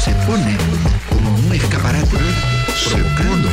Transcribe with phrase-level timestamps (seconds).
[0.00, 0.56] se pone
[1.10, 2.16] como un escaparate
[2.74, 3.50] Se pone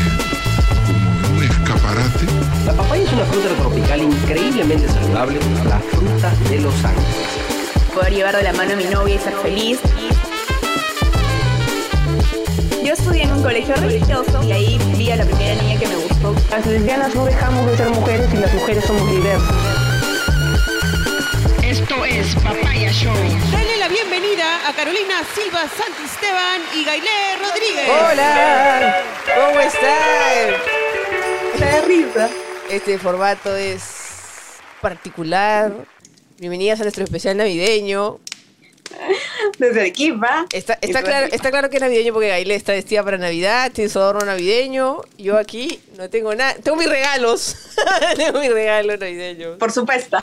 [0.85, 2.25] como un escaparate.
[2.65, 7.93] La papaya es una fruta tropical increíblemente saludable, la fruta de los ángeles.
[7.93, 9.79] poder llevar de la mano a mi novia y ser feliz.
[12.81, 15.95] Yo estudié en un colegio religioso y ahí vi a la primera niña que me
[15.95, 16.33] gustó.
[16.49, 19.55] Las lesbianas no dejamos de ser mujeres y las mujeres somos diversas.
[21.61, 23.13] Esto es Papaya Show.
[23.51, 24.06] Dale la bienvenida
[24.67, 27.89] a Carolina Silva Santisteban y Gailé Rodríguez.
[27.89, 29.01] Hola,
[29.33, 30.53] ¿cómo están?
[31.57, 32.29] La risa.
[32.69, 35.73] Este formato es particular.
[36.37, 38.19] Bienvenidas a nuestro especial navideño.
[39.57, 40.47] Desde Arequipa.
[40.51, 41.35] Está, claro, aquí.
[41.35, 45.01] está claro que es navideño porque Gailé está vestida para Navidad, tiene su adorno navideño.
[45.17, 46.55] Yo aquí no tengo nada.
[46.55, 47.55] Tengo mis regalos.
[48.17, 49.57] tengo mis regalos navideños.
[49.59, 50.17] Por supuesto.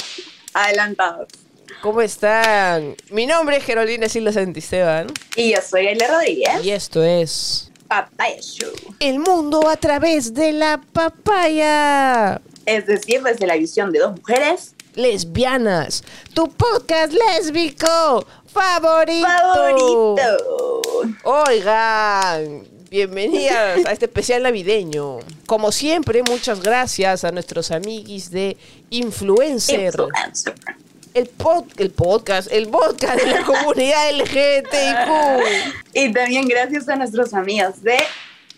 [0.53, 1.44] Adelantados.
[1.85, 2.97] ¿Cómo están?
[3.11, 5.09] Mi nombre es Carolina Silva Santisteban.
[5.37, 6.65] Y yo soy Gaile Rodríguez.
[6.65, 8.73] Y esto es Papaya Show.
[9.01, 12.41] El mundo a través de la papaya.
[12.65, 19.27] Es decir, desde la visión de dos mujeres Lesbianas, tu podcast lésbico favorito.
[19.27, 20.81] favorito.
[21.25, 25.19] Oigan, bienvenidas a este especial navideño.
[25.45, 28.57] Como siempre, muchas gracias a nuestros amiguis de
[28.89, 30.55] Influencer, Influencer.
[31.15, 37.33] El, pod- el podcast, el podcast de la comunidad LGTBIQ, Y también gracias a nuestros
[37.35, 37.97] amigos de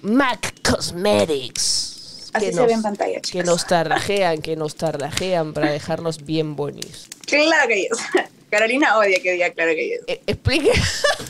[0.02, 2.30] Mac Cosmetics.
[2.32, 3.46] Así que se ve en pantalla, Que chicos.
[3.46, 7.08] nos tarrajean, que nos tarrajean para dejarnos bien bonis.
[7.26, 7.98] Claro que ellos.
[8.50, 10.04] Carolina odia que diga claro que ellos.
[10.06, 10.70] Eh, explique,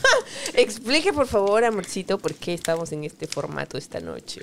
[0.53, 4.41] explique por favor, amorcito, por qué estamos en este formato esta noche.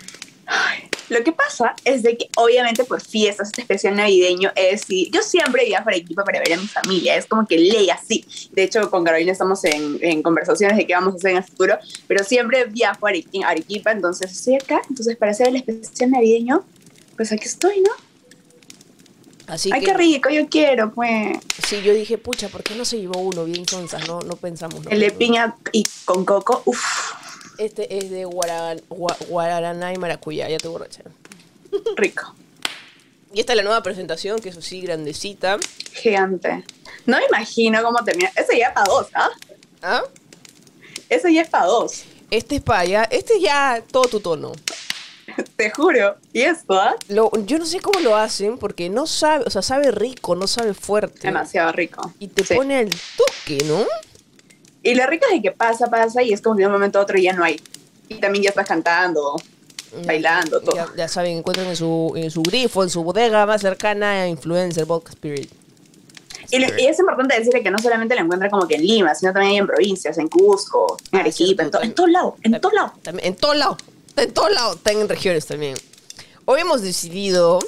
[1.11, 5.23] Lo que pasa es de que obviamente por fiestas, este especial navideño es y yo
[5.23, 8.25] siempre viajo a Arequipa para ver a mi familia, es como que ley así.
[8.53, 11.45] De hecho, con Carolina estamos en, en conversaciones de qué vamos a hacer en el
[11.45, 16.65] futuro, pero siempre viajo a Arequipa, entonces estoy acá, entonces para hacer el especial navideño,
[17.17, 17.91] pues aquí estoy, ¿no?
[19.47, 21.37] Así Ay, que, qué rico, yo quiero, pues.
[21.67, 24.09] sí, yo dije, pucha, ¿por qué no se llevó uno bien sonzas?
[24.09, 24.83] No, no pensamos.
[24.83, 24.91] ¿no?
[24.91, 26.81] El de piña y con coco, uff,
[27.59, 31.03] Este es de guaran- gua- guaraná y maracuyá, ya te borracha.
[31.97, 32.35] rico,
[33.33, 35.59] Y esta es la nueva presentación, que es así grandecita.
[35.93, 36.65] gigante.
[37.07, 38.31] No me imagino cómo termina.
[38.37, 39.31] Ese ya es para dos, ¿ah?
[39.83, 40.03] ¿Ah?
[41.09, 44.53] Ese ya es para dos, Este es para allá, este es ya todo tu tono.
[45.57, 46.17] te juro.
[46.33, 46.95] Y esto, ¿ah?
[47.09, 50.47] Lo, yo no sé cómo lo hacen, porque no sabe, o sea, sabe rico, no
[50.47, 51.27] sabe fuerte.
[51.27, 52.13] Demasiado rico.
[52.19, 52.55] Y te Sí.
[52.55, 53.85] pone al toque, ¿no?
[54.85, 57.01] Y lo rico es de que pasa, pasa y es como que de un momento
[57.01, 57.61] a otro ya no hay.
[58.09, 59.35] Y también ya estás cantando,
[60.07, 60.77] bailando, todo.
[60.77, 64.29] Ya, ya saben, encuentran en su, en su grifo, en su bodega más cercana a
[64.29, 65.51] Influencer Vodka Spirit.
[66.51, 69.15] Y, lo- y es importante decirle que no solamente lo encuentra como que en Lima,
[69.15, 71.95] sino también en provincias, en Cusco, en Ah, Arequipa, en, to- en también.
[71.95, 72.93] todos lados, en todos lados.
[73.25, 73.77] En todos lados.
[74.17, 74.77] En todos lados.
[74.77, 75.75] Están en regiones también.
[76.45, 77.59] Hoy hemos decidido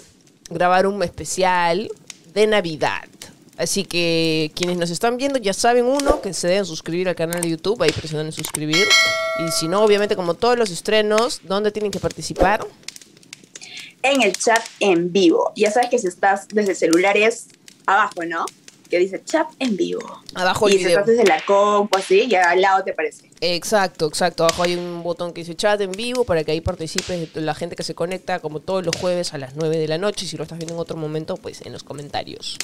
[0.50, 1.90] grabar un especial
[2.34, 3.05] de Navidad.
[3.56, 7.40] Así que quienes nos están viendo ya saben, uno, que se deben suscribir al canal
[7.40, 7.82] de YouTube.
[7.82, 8.86] Ahí presionan en suscribir.
[9.38, 12.66] Y si no, obviamente, como todos los estrenos, ¿dónde tienen que participar?
[14.02, 15.52] En el chat en vivo.
[15.56, 17.48] Ya sabes que si estás desde celulares
[17.86, 18.44] abajo, ¿no?
[18.88, 20.22] Que dice chat en vivo.
[20.34, 21.04] Abajo el y video.
[21.04, 23.30] desde la compu, así, ya al lado te aparece.
[23.40, 24.44] Exacto, exacto.
[24.44, 27.76] Abajo hay un botón que dice chat en vivo para que ahí participes la gente
[27.76, 30.24] que se conecta como todos los jueves a las 9 de la noche.
[30.24, 32.56] Y si lo estás viendo en otro momento, pues en los comentarios.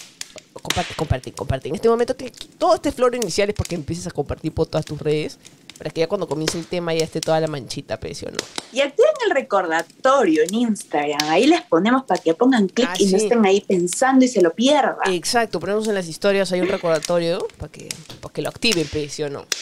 [0.53, 1.69] Comparte, comparte, comparte.
[1.69, 4.85] En este momento que todo este flor inicial es porque empieces a compartir por todas
[4.85, 5.39] tus redes.
[5.79, 8.39] Para que ya cuando comience el tema ya esté toda la manchita, precio, ¿no?
[8.73, 11.19] Y activen el recordatorio en Instagram.
[11.29, 13.25] Ahí les ponemos para que pongan clic Ah, y no sí.
[13.25, 14.97] estén ahí pensando y se lo pierdan.
[15.13, 17.89] Exacto, ponemos en las historias hay un recordatorio para que,
[18.21, 19.47] para que lo activen, precio, ¿no?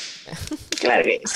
[0.80, 1.32] Claro que es.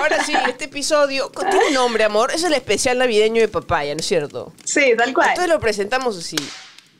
[0.00, 2.30] Ahora sí, este episodio tiene nombre, amor.
[2.32, 4.54] Es el especial navideño de papaya, ¿no es cierto?
[4.64, 5.28] Sí, tal cual.
[5.28, 6.36] Entonces lo presentamos así.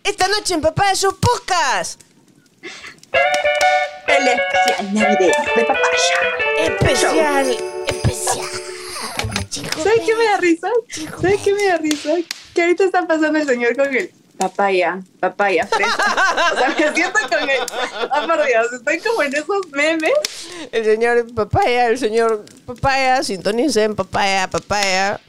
[0.04, 2.02] Esta noche en Papaya Show Podcast.
[4.06, 6.16] El especial navideño de papaya.
[6.60, 7.56] Especial,
[7.86, 8.46] especial.
[9.48, 10.68] Chicos, ¿Sabes qué me da risa?
[11.20, 12.10] ¿Sabes qué me da risa?
[12.54, 16.52] Que ahorita está pasando el señor con el papaya, papaya, fresa.
[16.54, 17.60] O sea, me siento con el...
[18.10, 20.12] Ah, por Dios, estoy como en esos memes.
[20.70, 25.20] El señor Papaya, el señor Papaya, sintonicen Papaya, Papaya.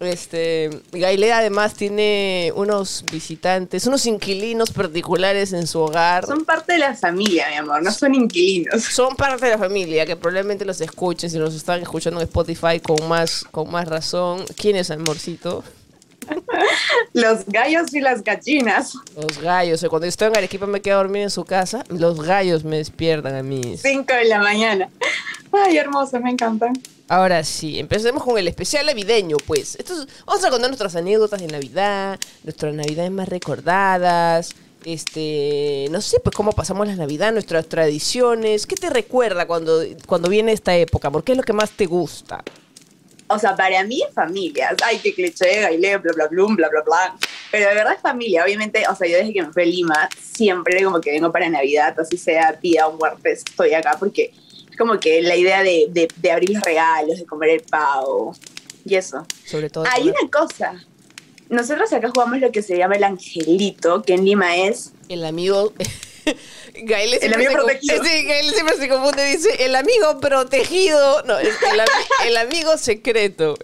[0.00, 6.24] Este, Gailea además tiene unos visitantes, unos inquilinos particulares en su hogar.
[6.24, 8.82] Son parte de la familia, mi amor, no son inquilinos.
[8.82, 12.80] Son parte de la familia, que probablemente los escuchen, si nos están escuchando en Spotify
[12.80, 14.42] con más, con más razón.
[14.56, 15.62] ¿Quién es amorcito?
[17.12, 18.94] Los gallos y las gallinas.
[19.16, 19.84] Los gallos.
[19.90, 23.34] Cuando estoy en Arequipa me quedo a dormir en su casa, los gallos me despiertan
[23.34, 23.76] a mí.
[23.76, 24.88] 5 de la mañana.
[25.52, 26.72] Ay, hermoso, me encantan.
[27.10, 29.74] Ahora sí, empecemos con el especial navideño, pues.
[29.74, 34.50] Esto es- vamos a contar nuestras anécdotas de Navidad, nuestras Navidades más recordadas,
[34.84, 38.64] este, no sé, pues cómo pasamos la Navidad, nuestras tradiciones.
[38.64, 41.10] ¿Qué te recuerda cuando, cuando viene esta época?
[41.10, 42.44] ¿Por qué es lo que más te gusta?
[43.26, 44.76] O sea, para mí es familia.
[44.84, 47.16] Ay, qué cliché, gailé, bla, bla, bla, bla, bla, bla.
[47.50, 48.44] Pero de verdad es familia.
[48.44, 51.48] Obviamente, o sea, yo desde que me fui a Lima, siempre como que vengo para
[51.48, 54.32] Navidad, así sea día o muertes, estoy acá porque
[54.80, 58.34] como que la idea de, de, de abrir los regalos, de comer el pavo
[58.86, 59.26] y eso.
[59.44, 59.84] Sobre todo.
[59.92, 60.82] Hay una cosa.
[61.50, 65.74] Nosotros acá jugamos lo que se llama el angelito, que en Lima es El amigo.
[66.82, 68.02] Gael El amigo protegido.
[68.04, 69.24] Sí, Gael siempre se confunde.
[69.26, 71.22] Dice el amigo protegido.
[71.24, 73.56] No, el, ami- el amigo secreto.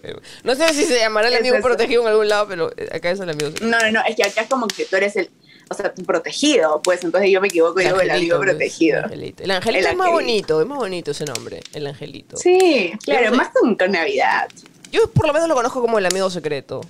[0.43, 3.29] No sé si se llamará el amigo protegido en algún lado, pero acá es el
[3.29, 3.65] amigo secreto.
[3.65, 5.29] No, no, no, es que acá es como que tú eres el,
[5.69, 8.97] o sea, protegido, pues entonces yo me equivoco y digo el amigo pues, protegido.
[8.99, 9.43] el angelito.
[9.43, 12.37] El angelito El es más bonito, es más bonito ese nombre, el angelito.
[12.37, 14.47] Sí, claro, Yo más con, con Navidad.
[14.91, 16.81] Yo por lo menos lo conozco como el amigo secreto.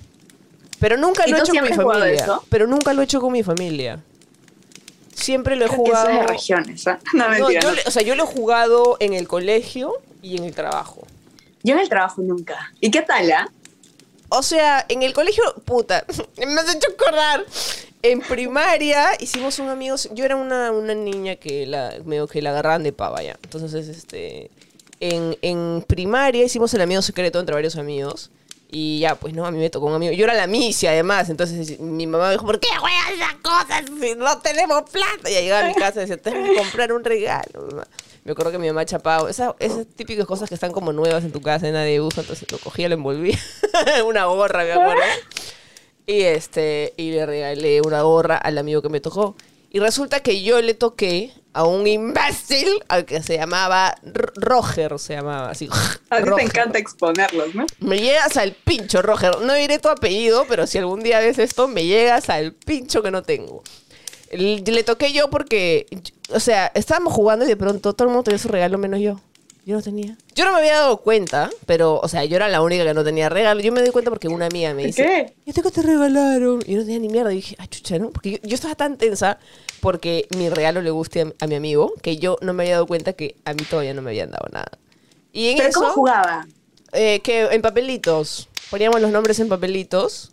[0.80, 2.12] Pero nunca ¿Y lo he hecho con mi familia.
[2.22, 2.44] eso?
[2.48, 4.00] Pero nunca lo he hecho con mi familia.
[5.14, 6.10] Siempre lo he Creo que eso jugado.
[6.20, 6.98] es de regiones, ¿ah?
[7.12, 7.60] No, No, mentira.
[7.60, 7.74] yo no.
[7.74, 11.04] le- o sea, yo lo he jugado en el colegio y en el trabajo.
[11.64, 12.72] Yo en el trabajo nunca.
[12.80, 13.50] ¿Y qué tal, ah?
[14.28, 16.04] O sea, en el colegio, puta,
[16.36, 17.44] me has hecho acordar.
[18.00, 22.50] En primaria hicimos un amigo, yo era una, una niña que la, medio que la
[22.50, 23.36] agarraban de pava ya.
[23.42, 24.50] Entonces, este,
[25.00, 28.30] en, en primaria hicimos el amigo secreto entre varios amigos.
[28.70, 30.12] Y ya, pues no, a mí me tocó un amigo.
[30.12, 33.84] Yo era la misia además, entonces mi mamá me dijo, ¿por qué juegas esas cosas
[33.98, 35.30] si no tenemos plata?
[35.30, 37.66] Y llegaba a mi casa y decía, tengo que comprar un regalo.
[37.70, 37.88] mamá".
[38.24, 41.32] Me acuerdo que mi mamá chapaba esa, esas típicas cosas que están como nuevas en
[41.32, 43.38] tu casa nadie usa, entonces lo cogía, lo envolvía
[43.96, 45.02] en una gorra, me acuerdo.
[46.06, 49.36] Y este, y le regalé una gorra al amigo que me tocó.
[49.70, 53.94] Y resulta que yo le toqué a un imbécil al que se llamaba
[54.36, 55.68] Roger, se llamaba así.
[56.08, 57.66] A ti te encanta exponerlos, ¿no?
[57.80, 59.40] Me llegas al pincho, Roger.
[59.42, 63.10] No diré tu apellido, pero si algún día ves esto, me llegas al pincho que
[63.10, 63.62] no tengo.
[64.32, 65.86] Le, toqué yo porque,
[66.30, 69.20] o sea, estábamos jugando y de pronto todo el mundo tenía su regalo menos yo.
[69.64, 70.16] Yo no tenía.
[70.34, 73.04] Yo no me había dado cuenta, pero, o sea, yo era la única que no
[73.04, 73.60] tenía regalo.
[73.60, 75.34] Yo me di cuenta porque una amiga me dice, ¿Qué?
[75.44, 76.62] ¿y esto que te regalaron?
[76.66, 77.32] Y yo no tenía ni mierda.
[77.32, 78.08] Y dije, ah, chucha, ¿no?
[78.10, 79.38] Porque yo, yo estaba tan tensa
[79.80, 82.86] porque mi regalo le guste a, a mi amigo que yo no me había dado
[82.86, 84.70] cuenta que a mí todavía no me habían dado nada.
[85.34, 86.46] Y en ¿Pero eso, cómo jugaba?
[86.92, 88.48] eh, que en papelitos.
[88.70, 90.30] Poníamos los nombres en papelitos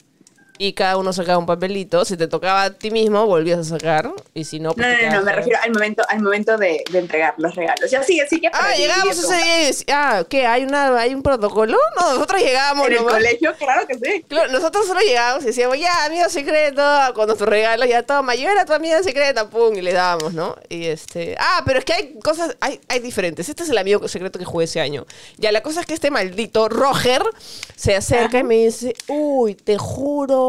[0.57, 2.05] y cada uno sacaba un papelito.
[2.05, 4.11] Si te tocaba a ti mismo, volvías a sacar.
[4.33, 6.99] Y si no, pues No, no, no, me refiero al momento, al momento de, de
[6.99, 7.89] entregar los regalos.
[7.91, 10.45] Ya sí, así que Ah, llegamos ese día y decía, ah, ¿qué?
[10.45, 11.77] ¿Hay, una, ¿Hay un protocolo?
[11.99, 13.13] No, nosotros llegábamos En el nomás.
[13.15, 14.23] colegio, claro que sí.
[14.27, 16.81] Claro, nosotros solo llegábamos y decíamos, ya, amigo secreto,
[17.13, 20.55] con nuestros regalos, ya toma, yo era tu amiga secreta, pum, y le dábamos, ¿no?
[20.69, 21.35] Y este.
[21.39, 23.49] Ah, pero es que hay cosas, hay, hay diferentes.
[23.49, 25.05] Este es el amigo secreto que jugué ese año.
[25.37, 27.23] Ya, la cosa es que este maldito Roger
[27.75, 30.44] se acerca y me dice, uy, te juro.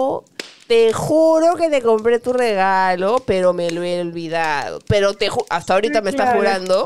[0.66, 4.80] Te juro que te compré tu regalo, pero me lo he olvidado.
[4.88, 6.38] Pero te ju- hasta ahorita me está Claro.
[6.38, 6.84] jurando,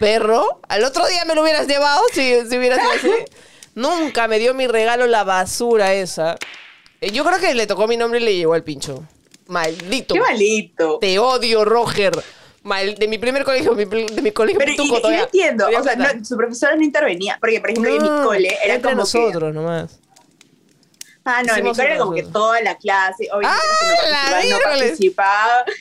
[0.00, 0.60] perro.
[0.68, 3.10] Al otro día me lo hubieras llevado si, si hubiera sido así.
[3.76, 6.36] Nunca me dio mi regalo la basura esa.
[7.00, 9.04] Eh, Yo creo que le tocó mi nombre y le llegó al pincho.
[9.46, 10.14] Maldito.
[10.14, 10.98] Qué malito.
[11.00, 12.12] Te odio, Roger.
[12.62, 15.18] Mal, de mi primer colegio, mi de mi colegio Pero y, pituco y todavía.
[15.20, 18.22] no entiendo, o sea, no, su profesora no intervenía, porque por ejemplo en mi No,
[18.26, 19.98] cole era entre como que, nosotros nomás.
[21.38, 23.66] Ah no, en mi era como que toda la clase, obviamente
[24.12, 25.64] ¡Ah, no la participaba.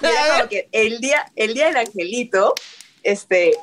[0.00, 2.54] Y era como que el día, el día del angelito,
[3.02, 3.56] este,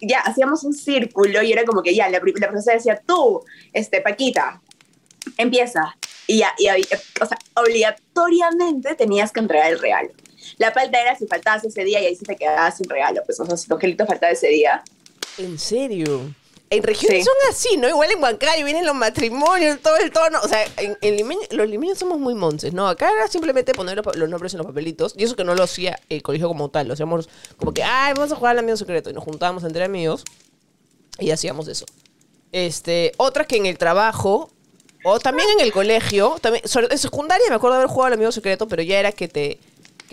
[0.00, 4.00] ya hacíamos un círculo y era como que ya, la, la profesora decía, tú, este,
[4.00, 4.60] Paquita,
[5.36, 5.96] empieza.
[6.26, 10.10] Y ya, y, o sea, obligatoriamente tenías que entregar el regalo.
[10.58, 13.22] La falta era si faltabas ese día y ahí sí te quedabas sin regalo.
[13.24, 14.82] Pues, o sea, si tu angelito faltaba ese día.
[15.38, 16.34] ¿En serio?
[16.72, 17.24] En regiones Sí.
[17.24, 17.88] son así, ¿no?
[17.88, 20.40] Igual en Huancayo vienen los matrimonios, todo el tono.
[20.42, 22.88] O sea, en, en limeño- los limeños somos muy monces, ¿no?
[22.88, 25.12] Acá era simplemente poner los, nombres en los papelitos.
[25.16, 26.88] Y eso que no lo hacía el colegio como tal.
[26.88, 29.10] Lo hacíamos como que, ay, vamos a jugar al amigo secreto.
[29.10, 30.24] Y nos juntábamos entre amigos
[31.18, 31.84] y hacíamos eso.
[32.52, 34.50] Este, otra que en el trabajo,
[35.04, 38.32] o también en el colegio, también, en secundaria me acuerdo de haber jugado al amigo
[38.32, 39.58] secreto, pero ya era que te,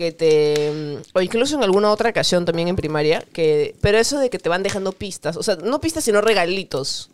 [0.00, 4.18] que te, mm, o incluso en alguna otra ocasión también en primaria, que, pero eso
[4.18, 7.10] de que te van dejando pistas, o sea, no pistas sino regalitos.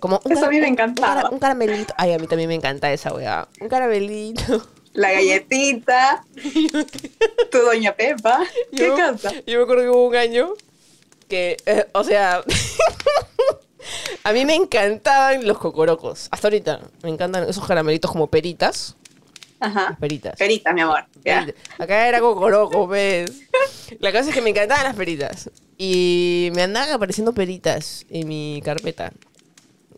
[0.00, 1.08] Como un Eso a mí me encantaba.
[1.14, 1.94] Un, cara- un caramelito.
[1.96, 3.46] Ay, a mí también me encanta esa weá.
[3.60, 4.66] Un caramelito.
[4.92, 6.24] La galletita,
[7.52, 8.40] tu doña Pepa.
[8.74, 9.30] ¿Qué Yo- cosa?
[9.46, 10.54] Yo me acuerdo que hubo un año
[11.28, 12.42] que, eh, o sea,
[14.24, 16.26] a mí me encantaban los cocorocos.
[16.32, 18.96] Hasta ahorita me encantan esos caramelitos como peritas.
[19.60, 19.96] Ajá.
[20.00, 20.36] Peritas.
[20.38, 21.04] Perita, mi amor.
[21.22, 21.54] Peritas.
[21.78, 23.30] Acá era cocoroco, ¿ves?
[24.00, 25.50] La cosa es que me encantaban las peritas.
[25.76, 29.12] Y me andaban apareciendo peritas en mi carpeta.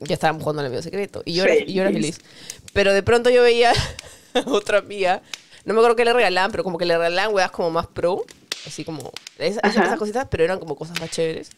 [0.00, 1.22] Ya estábamos jugando al amigo secreto.
[1.24, 1.68] Y yo, era, Feliz.
[1.68, 2.20] y yo era feliz.
[2.72, 3.72] Pero de pronto yo veía
[4.34, 5.22] a otra amiga.
[5.64, 8.24] No me acuerdo qué le regalaban, pero como que le regalaban weas como más pro.
[8.66, 11.50] Así como esa- esas, esas cositas, pero eran como cosas más chéveres.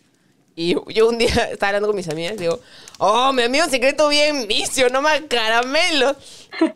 [0.57, 2.61] Y yo un día estaba hablando con mis amigas digo,
[2.99, 6.17] oh, mi amigo secreto bien vicio, no más caramelos.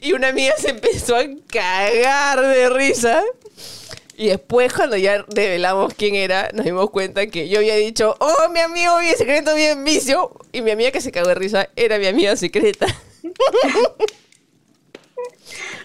[0.01, 3.23] Y una amiga se empezó a cagar de risa.
[4.17, 8.49] Y después, cuando ya revelamos quién era, nos dimos cuenta que yo había dicho, oh,
[8.53, 10.33] mi amigo bien secreto, bien vicio.
[10.51, 12.87] Y mi amiga que se cagó de risa era mi amiga secreta.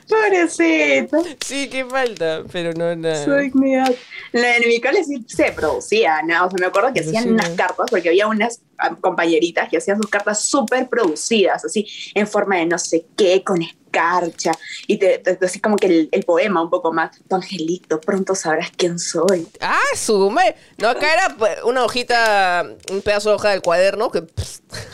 [0.07, 1.23] Pobrecito.
[1.45, 3.23] Sí, qué falta, pero no nada.
[3.25, 3.93] Su dignidad.
[4.31, 6.45] La en mi cole sí se producía, ¿no?
[6.45, 7.55] O sea, me acuerdo que Pero hacían sí, unas ¿no?
[7.55, 12.57] cartas, porque había unas ah, compañeritas que hacían sus cartas súper producidas, así, en forma
[12.57, 14.51] de no sé qué, con escarcha,
[14.87, 18.33] y te, te- así como que el, el poema un poco más, tu angelito, pronto
[18.33, 19.47] sabrás quién soy.
[19.61, 20.55] Ah, sume.
[20.79, 24.19] No, acá era pues, una hojita, un pedazo de hoja del cuaderno que...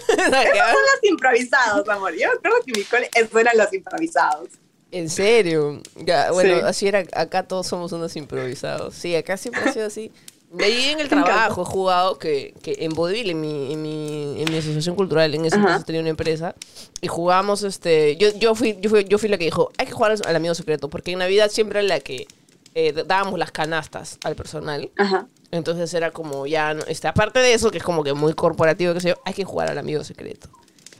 [0.09, 2.13] Esos son los improvisados, amor.
[2.13, 4.49] Yo creo que en mi cole esos eran los improvisados.
[4.91, 5.81] En serio.
[5.95, 6.61] Ya, bueno, Sí.
[6.65, 7.03] así era.
[7.13, 8.95] Acá todos somos unos improvisados.
[8.95, 10.11] Sí, acá siempre ha sido así.
[10.51, 14.41] De ahí en el trabajo he jugado que, que en Vodevil, en mi, en, mi,
[14.41, 15.63] en mi asociación cultural, en ese Ajá.
[15.65, 16.55] entonces tenía una empresa,
[17.01, 19.91] y jugábamos, este, yo, yo, fui, yo, fui, yo fui la que dijo, hay que
[19.91, 22.25] jugar al, al amigo secreto, porque en Navidad siempre era la que
[22.73, 24.89] eh, dábamos las canastas al personal.
[24.97, 25.27] Ajá.
[25.51, 28.95] Entonces era como ya, no- este, aparte de eso, que es como que muy corporativo,
[28.95, 30.49] que sé yo, hay que jugar al amigo secreto.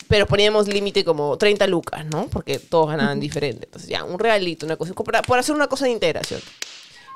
[0.09, 2.27] Pero poníamos límite como 30 lucas, ¿no?
[2.27, 3.65] Porque todos ganaban diferente.
[3.65, 6.41] Entonces ya, un regalito, una cosa, por, por hacer una cosa de integración.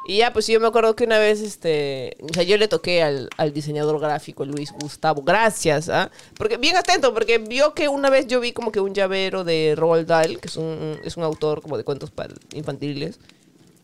[0.07, 3.01] Y ya, pues yo me acuerdo que una vez, este, o sea, yo le toqué
[3.01, 6.12] al, al diseñador gráfico, Luis Gustavo, gracias, ¿ah?
[6.38, 9.73] Porque, bien atento, porque vio que una vez yo vi como que un llavero de
[9.77, 13.17] Roald Dahl, que es un, es un autor como de cuentos para infantiles,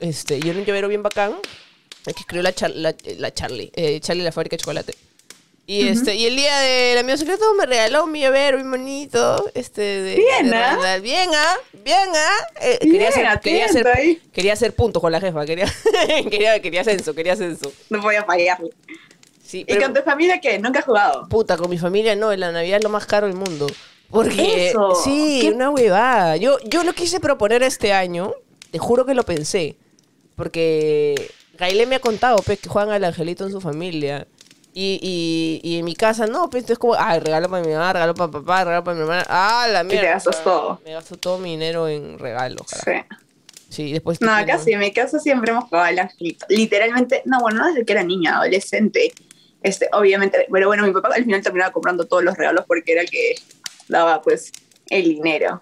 [0.02, 1.36] este, y era un llavero bien bacán,
[2.04, 4.94] que escribió la, Char- la, la Charlie, eh, Charlie la fábrica de chocolate.
[5.70, 9.52] Y este, y el día del amigo secreto me regaló un llavero bien bonito.
[9.54, 10.80] Este, de, Bien, ¿ah?
[10.82, 11.02] Dahl.
[11.02, 11.58] Bien, ¿ah?
[11.84, 12.48] Bien, ¿ah?
[12.60, 14.20] Eh, Bien, quería, hacer, quería, hacer, ahí.
[14.34, 15.46] quería hacer puntos con la jefa.
[15.46, 15.72] Quería,
[16.32, 17.72] quería, quería censo, quería censo.
[17.92, 18.72] No voy a fallarle.
[19.46, 20.58] Sí, ¿Y pero, con tu familia qué?
[20.58, 21.30] ¿Nunca has jugado?
[21.30, 23.68] puta, con mi familia no, la Navidad es lo más caro del mundo.
[24.10, 25.52] Porque, Eso, sí, ¿qué?
[25.52, 26.36] una huevada.
[26.38, 28.34] Yo, yo lo quise proponer este año,
[28.72, 29.76] te juro que lo pensé.
[30.36, 34.26] Porque Gaile me ha contado, pues, que juegan al angelito en su familia.
[34.74, 37.92] Y, y, y en mi casa, no, pues, entonces como, ay, regalo para mi mamá,
[37.92, 39.26] regalo para papá, regalo para mi hermana.
[39.28, 40.10] Ah, la te mierda.
[40.12, 40.80] gastas todo.
[40.86, 43.08] Me gasto todo mi dinero en regalos, carajo.
[43.10, 43.16] Sí.
[43.70, 44.20] Sí, después...
[44.22, 46.46] No, te acá sí, en mi casa siempre hemos jugado al angelito.
[46.50, 49.14] Literalmente, no, bueno, no desde que era niña, adolescente.
[49.62, 53.02] Este, obviamente, pero bueno, mi papá al final terminaba comprando todos los regalos porque era
[53.02, 53.36] el que
[53.88, 54.52] daba, pues,
[54.90, 55.62] el dinero.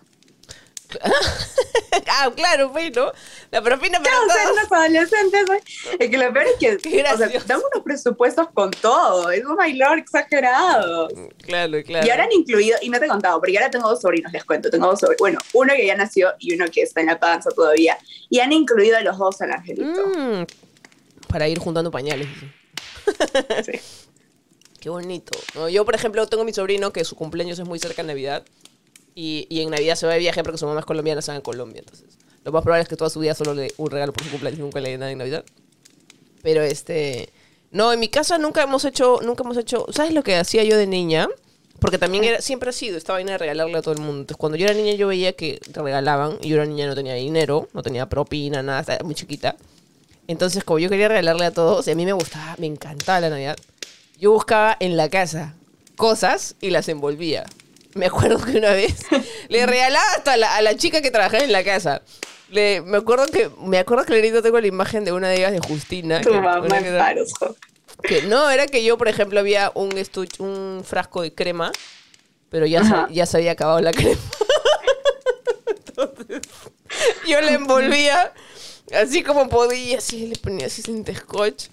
[2.08, 3.12] ah, claro, pues, ¿no?
[3.52, 4.56] La propina para Claro, o sea, todos.
[4.56, 5.56] los adolescentes, ¿no?
[6.00, 6.76] Es que lo peor es que,
[7.14, 11.10] o sea, dan unos presupuestos con todo, es un bailor exagerado.
[11.42, 12.08] Claro, claro.
[12.08, 14.44] Y ahora han incluido, y no te he contado, porque ahora tengo dos sobrinos, les
[14.46, 17.20] cuento, tengo dos sobrinos, bueno, uno que ya nació y uno que está en la
[17.20, 17.98] panza todavía,
[18.30, 20.08] y han incluido a los dos al angelito.
[20.08, 20.46] Mm,
[21.28, 22.28] para ir juntando pañales.
[23.66, 23.80] Sí.
[24.82, 25.38] Qué bonito.
[25.56, 28.44] No, yo, por ejemplo, tengo mi sobrino que su cumpleaños es muy cerca de Navidad.
[29.20, 31.42] Y, y en Navidad se va de viaje porque su mamá es colombiana, está en
[31.42, 31.80] Colombia.
[31.80, 34.30] Entonces, lo más probable es que toda su vida solo le un regalo por su
[34.30, 35.44] cumpleaños y nunca le dé nada en Navidad.
[36.44, 37.30] Pero este.
[37.72, 39.20] No, en mi casa nunca hemos hecho.
[39.24, 39.88] Nunca hemos hecho.
[39.90, 41.28] ¿Sabes lo que hacía yo de niña?
[41.80, 44.22] Porque también era, siempre ha sido esta vaina de regalarle a todo el mundo.
[44.22, 46.38] Entonces, cuando yo era niña, yo veía que te regalaban.
[46.44, 49.56] Y yo era niña, no tenía dinero, no tenía propina, nada, estaba muy chiquita.
[50.28, 53.32] Entonces, como yo quería regalarle a todos, y a mí me gustaba, me encantaba la
[53.32, 53.58] Navidad,
[54.20, 55.56] yo buscaba en la casa
[55.96, 57.48] cosas y las envolvía.
[57.98, 58.96] Me acuerdo que una vez
[59.50, 62.02] le regalaba hasta a la, a la chica que trabajaba en la casa.
[62.50, 65.60] Le, me acuerdo que me acuerdo ahorita tengo la imagen de una de ellas de
[65.60, 66.22] Justina.
[66.22, 67.56] Tu que- mamá una en que- paros, jo.
[68.04, 71.72] que no, era que yo, por ejemplo, había un estuche, un frasco de crema,
[72.50, 74.22] pero ya, se, ya se había acabado la crema.
[75.68, 76.42] Entonces,
[77.28, 78.34] yo la envolvía
[78.94, 80.82] así como podía, así le ponía así
[81.16, 81.66] scotch.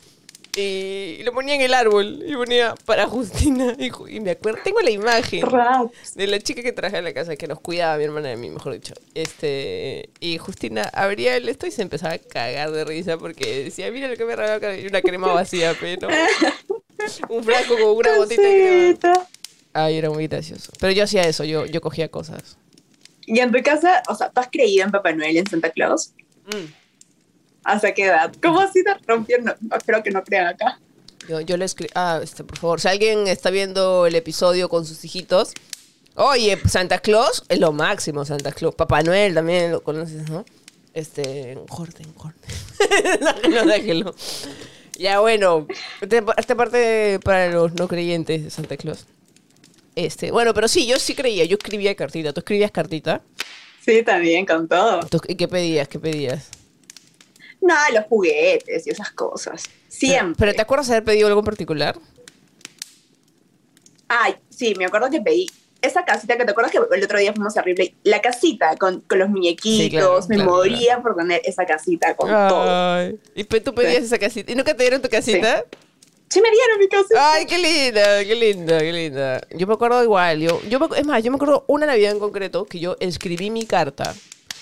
[0.57, 3.77] Y lo ponía en el árbol y ponía para Justina.
[4.09, 6.15] Y, me acuerdo, tengo la imagen Raps.
[6.15, 8.37] de la chica que trabajaba en la casa, que nos cuidaba, mi hermana y a
[8.37, 8.95] mí, mejor dicho.
[9.15, 13.91] Este, y Justina abría el esto y se empezaba a cagar de risa porque decía,
[13.91, 16.09] mira lo que me regaló una crema vacía, pero
[17.29, 19.27] un frasco con una botita de crema.
[19.73, 20.73] Ay, era muy gracioso.
[20.79, 22.57] Pero yo hacía eso, yo, yo cogía cosas.
[23.27, 25.71] Y en tu casa, o sea, ¿tú has creído en Papá Noel y en Santa
[25.71, 26.13] Claus?
[26.47, 26.84] Mm.
[27.65, 28.33] ¿Hasta qué edad?
[28.43, 29.47] ¿Cómo así te rompieron?
[29.47, 30.79] No, no, espero que no crean acá.
[31.29, 34.85] Yo, yo le escribí, ah, este, por favor, si alguien está viendo el episodio con
[34.85, 35.53] sus hijitos,
[36.17, 38.75] oye, Santa Claus es lo máximo, Santa Claus.
[38.75, 40.45] Papá Noel también lo conoces, ¿no?
[40.93, 42.07] Este, corten.
[43.51, 44.15] no, déjelo.
[44.99, 45.67] Ya, bueno,
[46.01, 49.07] esta esta parte para los no creyentes de Santa Claus.
[49.97, 52.33] Este, bueno, pero sí, yo sí creía, yo escribía cartita.
[52.33, 53.23] ¿Tú escribías cartita?
[53.85, 55.01] Sí, también, con todo.
[55.09, 55.89] ¿Tú- ¿Y qué pedías?
[55.89, 56.51] ¿Qué pedías?
[57.65, 59.65] No, los juguetes y esas cosas.
[59.89, 60.35] Siempre.
[60.39, 61.99] ¿Pero te acuerdas de haber pedido algo en particular?
[64.09, 65.47] Ay, sí, me acuerdo que pedí
[65.81, 67.95] esa casita que te acuerdas que el otro día fuimos a Ripley.
[68.05, 69.79] La casita con, con los muñequitos.
[69.85, 72.95] Sí, claro, me claro, moría por tener esa casita con todo.
[72.97, 73.19] Ay.
[73.35, 74.05] ¿Y pe- tú pedías Sí.
[74.05, 74.53] esa casita?
[74.53, 75.65] ¿Y nunca te dieron tu casita?
[76.29, 77.33] Sí, me dieron mi casita.
[77.33, 79.41] Ay, qué linda, qué linda, qué linda.
[79.51, 82.19] Yo me acuerdo igual, yo, yo me- es más, yo me acuerdo una Navidad en
[82.19, 84.15] concreto que yo escribí mi carta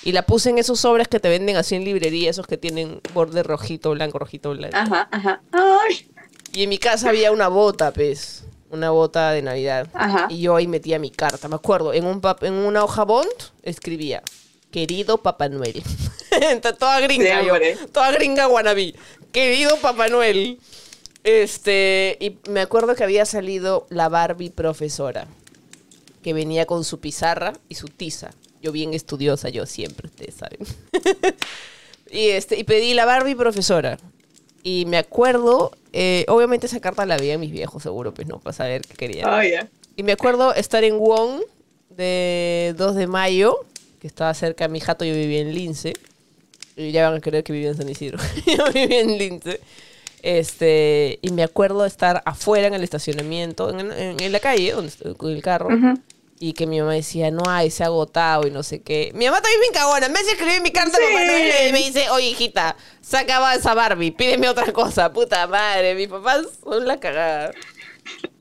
[0.03, 3.01] y la puse en esos sobres que te venden así en librería, esos que tienen
[3.15, 4.77] borde rojito, blanco, rojito, blanco.
[4.77, 5.43] Ajá, ajá.
[5.53, 6.09] Ay,
[6.53, 9.89] Y en mi casa había una bota, pues, una bota de Navidad.
[9.95, 10.27] Ajá.
[10.29, 13.29] Y yo ahí metía mi carta, me acuerdo, en, un pap- en una hoja bond
[13.63, 14.23] escribía,
[14.71, 15.83] querido Papá Noel.
[16.79, 17.55] Toda gringa yo,
[17.93, 18.95] toda gringa wannabe.
[19.33, 20.59] Querido Papá Noel.
[21.25, 25.27] Este, y me acuerdo que había salido la Barbie profesora,
[26.23, 28.31] que venía con su pizarra y su tiza.
[28.63, 30.59] Yo bien estudiosa, yo siempre, ustedes saben.
[32.11, 33.99] y, este, y pedí la Barbie profesora.
[34.63, 38.55] Y me acuerdo, eh, obviamente esa carta la veían mis viejos seguro, pues no, para
[38.55, 39.29] saber qué querían.
[39.29, 39.69] ay, ya.
[39.97, 41.41] Y me acuerdo estar en Wong
[41.91, 43.57] de 2 de mayo,
[44.01, 45.93] que estaba cerca de mi jato, yo vivía en Lince.
[46.77, 48.19] Y ya van a creer que vivía en San Isidro.
[48.47, 49.61] yo vivía en Lince.
[50.23, 54.93] Este, y me acuerdo estar afuera en el estacionamiento, en, en- en la calle, donde
[55.17, 55.67] con el carro.
[55.69, 55.99] Ujú.
[56.45, 59.13] Y que mi mamá decía, no hay, se ha agotado y no sé qué.
[59.15, 60.09] Mi mamá también bien cagona.
[60.09, 61.07] Me hace escribir mi carta a Sí.
[61.13, 65.13] Papá Noel y me dice, oye, hijita, se acaba esa Barbie, pídeme otra cosa.
[65.13, 67.53] Puta madre, mis papás son la cagada.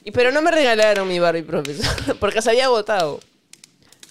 [0.03, 3.20] Y pero no me regalaron mi Barbie, profesor, porque se había agotado.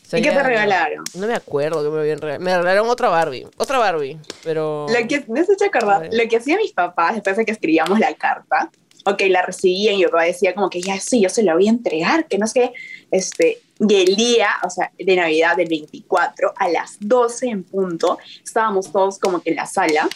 [0.06, 1.02] Se ¿Y qué te regalaron?
[1.14, 2.44] No me acuerdo que me habían regalado.
[2.44, 3.48] Me regalaron otra Barbie.
[3.56, 4.86] Otra Barbie, pero...
[4.88, 6.16] Lo que me acordar, Bueno.
[6.16, 8.70] lo que hacían mis papás después de que escribíamos la carta,
[9.04, 11.66] ok, la recibían y mi papá decía como que ya sí, yo se la voy
[11.66, 12.72] a entregar, que no sé,
[13.10, 18.18] este, y el día, o sea, de Navidad del 24 a las 12 en punto,
[18.44, 20.08] estábamos todos como que en la sala,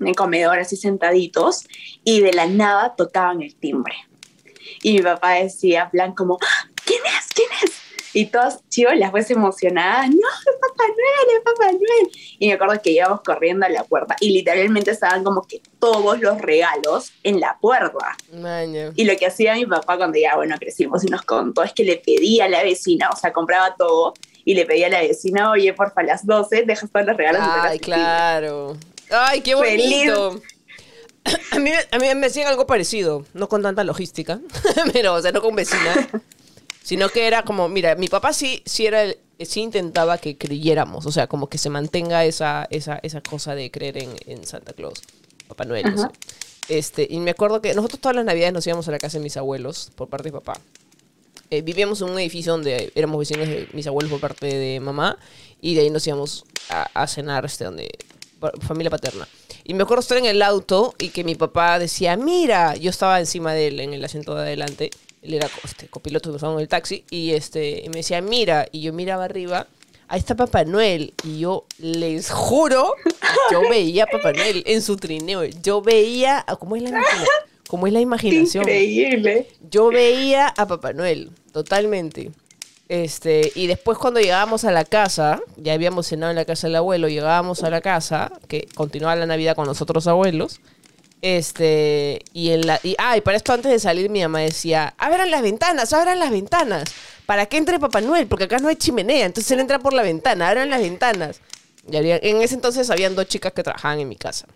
[0.00, 1.64] en el comedor así sentaditos,
[2.02, 3.94] y de la nada tocaban el timbre.
[4.82, 6.68] Y mi papá decía, plan como, "¡Ah!
[6.84, 7.28] ¿quién es?
[7.34, 7.77] ¿quién es?
[8.12, 12.10] Y todos chivolas pues emocionadas, no, es Papá Noel, es Papá Noel.
[12.38, 16.18] Y me acuerdo que íbamos corriendo a la puerta y literalmente estaban como que todos
[16.20, 18.16] los regalos en la puerta.
[18.32, 18.92] Maña.
[18.96, 21.84] Y lo que hacía mi papá cuando ya, bueno, crecimos y nos contó es que
[21.84, 25.50] le pedía a la vecina, o sea, compraba todo y le pedía a la vecina,
[25.50, 27.42] oye, porfa, a las 12 dejas todos los regalos.
[27.42, 28.76] y te Ay, las claro.
[29.10, 30.10] Ay, qué Feliz.
[30.12, 30.40] bonito.
[31.50, 34.40] A mí, a mí me hacían algo parecido, no con tanta logística,
[34.94, 36.08] pero, o sea, no con vecina,
[36.82, 41.06] sino que era como, mira, mi papá sí, sí era el- sí intentaba que creyéramos,
[41.06, 44.72] o sea, como que se mantenga esa, esa, esa cosa de creer en, en Santa
[44.72, 45.00] Claus,
[45.46, 45.86] Papá Noel.
[45.86, 46.10] Ajá.
[46.68, 49.24] Este, y me acuerdo que nosotros todas las navidades nos íbamos a la casa de
[49.24, 50.60] mis abuelos, por parte de papá.
[51.50, 55.18] Eh, vivíamos en un edificio donde éramos vecinos de mis abuelos por parte de mamá
[55.62, 57.88] y de ahí nos íbamos a, a cenar este donde
[58.60, 59.26] familia paterna
[59.64, 63.18] y me acuerdo estar en el auto y que mi papá decía mira yo estaba
[63.18, 64.90] encima de él en el asiento de adelante
[65.22, 68.92] él era este, copiloto en el taxi y este y me decía mira y yo
[68.92, 69.66] miraba arriba
[70.08, 72.92] ahí está Papá Noel y yo les juro
[73.52, 77.26] yo veía a Papá Noel en su trineo yo veía a- cómo es la imagina-
[77.68, 79.46] cómo es la imaginación Increíble.
[79.70, 82.30] yo veía a Papá Noel, totalmente.
[82.88, 86.76] Este, y después cuando llegábamos a la casa, ya habíamos cenado en la casa del
[86.76, 90.60] abuelo, llegábamos a la casa, que continuaba la Navidad con los otros abuelos.
[91.20, 94.94] Este, y en la y ah, y para esto antes de salir mi mamá decía,
[94.98, 96.84] "Abran las ventanas, abran las ventanas,
[97.26, 100.02] para que entre Papá Noel, porque acá no hay chimenea, entonces él entra por la
[100.02, 101.40] ventana, abran las ventanas."
[101.90, 104.46] Y había- en ese entonces habían dos chicas que trabajaban en mi casa.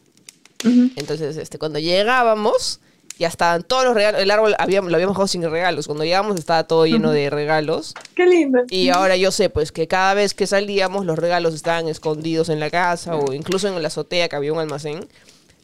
[0.64, 2.78] Entonces, este, cuando llegábamos,
[3.18, 4.20] ya estaban todos los regalos.
[4.20, 5.86] El árbol habíamos, lo habíamos dejado sin regalos.
[5.86, 7.94] Cuando llegamos estaba todo lleno de regalos.
[8.14, 8.60] Qué lindo.
[8.70, 12.60] Y ahora yo sé, pues, que cada vez que salíamos, los regalos estaban escondidos en
[12.60, 15.06] la casa o incluso en la azotea que había un almacén.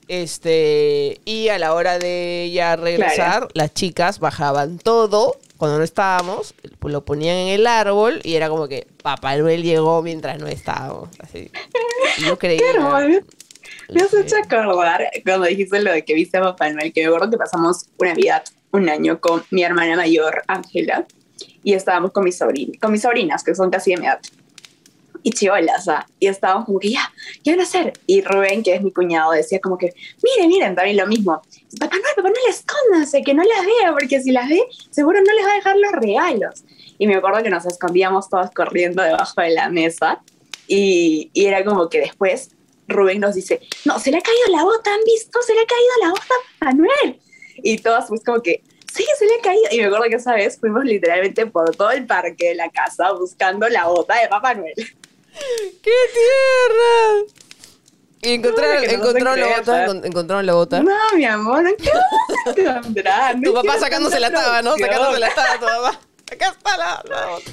[0.08, 3.48] Este, y a la hora de ya regresar, Claro.
[3.54, 5.36] las chicas bajaban todo.
[5.58, 10.02] Cuando no estábamos, lo ponían en el árbol y era como que Papá Noel llegó
[10.02, 11.08] mientras no estábamos.
[11.18, 11.50] Así.
[12.18, 12.62] Y yo creía.
[13.90, 17.06] Me has hecho acordar cuando dijiste lo de que viste a Papá Noel, que me
[17.08, 21.06] acuerdo que pasamos una Navidad un año con mi hermana mayor, Ángela,
[21.64, 24.20] y estábamos con mis, sobrin con mis sobrinas, que son casi de mi edad,
[25.28, 26.06] y chivolas, ¿ah?
[26.18, 27.12] y estábamos como que ya,
[27.44, 27.92] ya van a hacer.
[28.06, 31.42] Y Rubén, que es mi cuñado, decía como que, miren, miren, también lo mismo.
[31.78, 35.32] Papá Noel, Papá Noel, escóndanse, que no las vea, porque si las ve, seguro no
[35.34, 36.64] les va a dejar los regalos.
[36.98, 40.22] Y me acuerdo que nos escondíamos todos corriendo debajo de la mesa,
[40.66, 42.50] y, y era como que después
[42.88, 45.42] Rubén nos dice, no, se le ha caído la bota, ¿han visto?
[45.42, 47.20] Se le ha caído la bota a Papá Noel.
[47.62, 48.62] Y todos pues como que,
[48.94, 49.68] Sí, se le ha caído.
[49.70, 53.12] Y me acuerdo que esa vez fuimos literalmente por todo el parque de la casa
[53.12, 54.74] buscando la bota de Papá Noel.
[55.82, 57.34] ¡Qué tierra!
[58.20, 59.90] Y encontraron, no encontraron la bota, ¿sabes?
[59.90, 60.82] encon- encontraron la bota.
[60.82, 61.90] No, mi amor, ¿qué?
[62.62, 64.76] No Tu papá sacándose la taba, ¿no?
[64.76, 66.00] Sacándose la taba, tu papá.
[66.32, 67.50] Acá está la, la bota.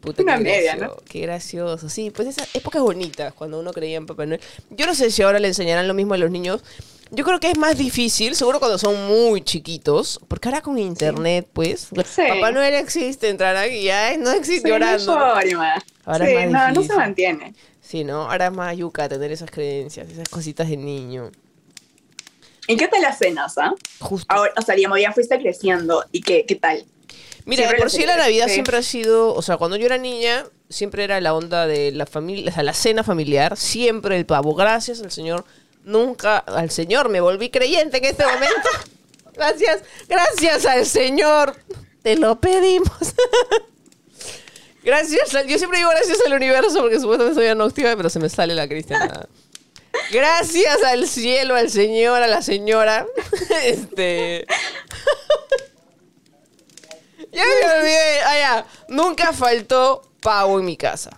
[0.00, 1.88] Puta, Una qué media, gracioso, Qué gracioso.
[1.88, 4.40] Sí, pues esas épocas bonitas cuando uno creía en Papá Noel.
[4.70, 6.62] Yo no sé si ahora le enseñarán lo mismo a los niños.
[7.10, 11.48] Yo creo que es más difícil, seguro cuando son muy chiquitos, porque ahora con internet,
[11.52, 12.22] pues, Sí.
[12.28, 15.40] Papá Noel existe, entrar aquí, ya no existe Sí, forma.
[16.04, 17.54] Ahora sí, es más no, no se mantiene.
[17.80, 18.30] Sí, ¿no?
[18.30, 21.30] Ahora es más yuca tener esas creencias, esas cositas de niño.
[22.68, 23.72] ¿Y qué tal las cenas, ah?
[24.00, 24.26] Justo.
[24.34, 26.04] Ahora, o sea, digamos, ya fuiste creciendo.
[26.10, 26.84] ¿Y qué, qué tal?
[27.44, 28.54] Mira, Siempre por sí la Navidad sí.
[28.54, 32.06] siempre ha sido, o sea, cuando yo era niña, siempre era la onda de la
[32.06, 34.54] familia, o sea, la cena familiar, siempre el pavo.
[34.56, 35.44] Gracias al Señor,
[35.86, 38.68] nunca al Señor me volví creyente en este momento.
[39.32, 41.56] Gracias, gracias al Señor,
[42.02, 42.90] te lo pedimos.
[44.82, 48.28] gracias, al- yo siempre digo gracias al universo porque supuestamente soy anóctiva, pero se me
[48.30, 49.26] sale la cristiana.
[50.12, 53.06] Gracias al cielo, al Señor, a la señora.
[53.64, 54.46] este.
[57.32, 58.20] Ya me olvidé.
[58.26, 58.66] Ah, ya.
[58.88, 61.10] Nunca faltó pavo en mi casa.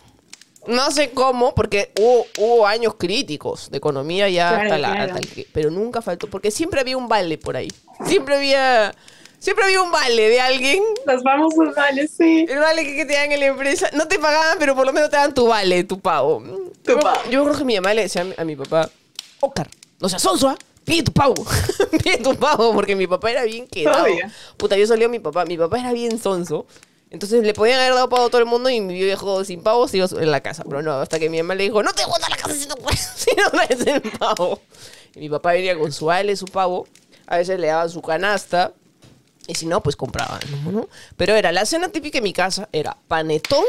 [0.69, 4.89] No sé cómo, porque hubo, hubo años críticos de economía ya Claro, hasta la.
[4.91, 5.05] claro.
[5.15, 7.69] hasta el que- pero nunca faltó, porque siempre había un vale por ahí.
[8.07, 8.95] Siempre había.
[9.41, 10.83] Siempre había un vale de alguien.
[11.07, 12.45] Los famosos vales, sí.
[12.49, 13.89] El vale que, que te dan en la empresa.
[13.93, 16.43] No te pagaban, pero por lo menos te dan tu vale, tu pavo.
[16.83, 17.21] Tu yo, pavo.
[17.31, 18.91] yo creo que mi mamá le decía a mi, a mi papá:
[19.41, 19.69] Oscar,
[20.01, 20.57] no seas sonso, ¿ah?
[20.85, 21.35] Pide tu pavo.
[22.03, 24.07] Pide tu pavo, porque mi papá era bien quedado.
[24.57, 25.45] Puta, yo solía a mi papá.
[25.45, 26.67] Mi papá era bien sonso.
[27.11, 29.89] Entonces le podían haber dado pavo a todo el mundo y mi viejo sin pavo
[29.89, 30.63] se iba en la casa.
[30.65, 32.67] Pero no, hasta que mi mamá le dijo, no te voy a la casa si
[32.69, 34.61] no puedes, si no traes el pavo.
[35.15, 36.87] Y mi papá venía con su vale, su pavo.
[37.27, 38.73] A veces le daban su canasta.
[39.47, 40.41] Y si no, pues compraban,
[40.71, 40.89] ¿no?
[41.17, 43.65] Pero era la cena típica en mi casa, era panetón,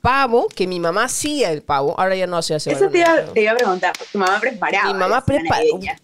[0.00, 1.94] pavo, que mi mamá hacía el pavo.
[1.98, 3.92] Ahora ya no hace hace Eso te iba, te iba a preguntar.
[4.10, 4.92] Tu mamá preparaba.
[4.92, 6.00] Mi mamá la cena prepara- navideña.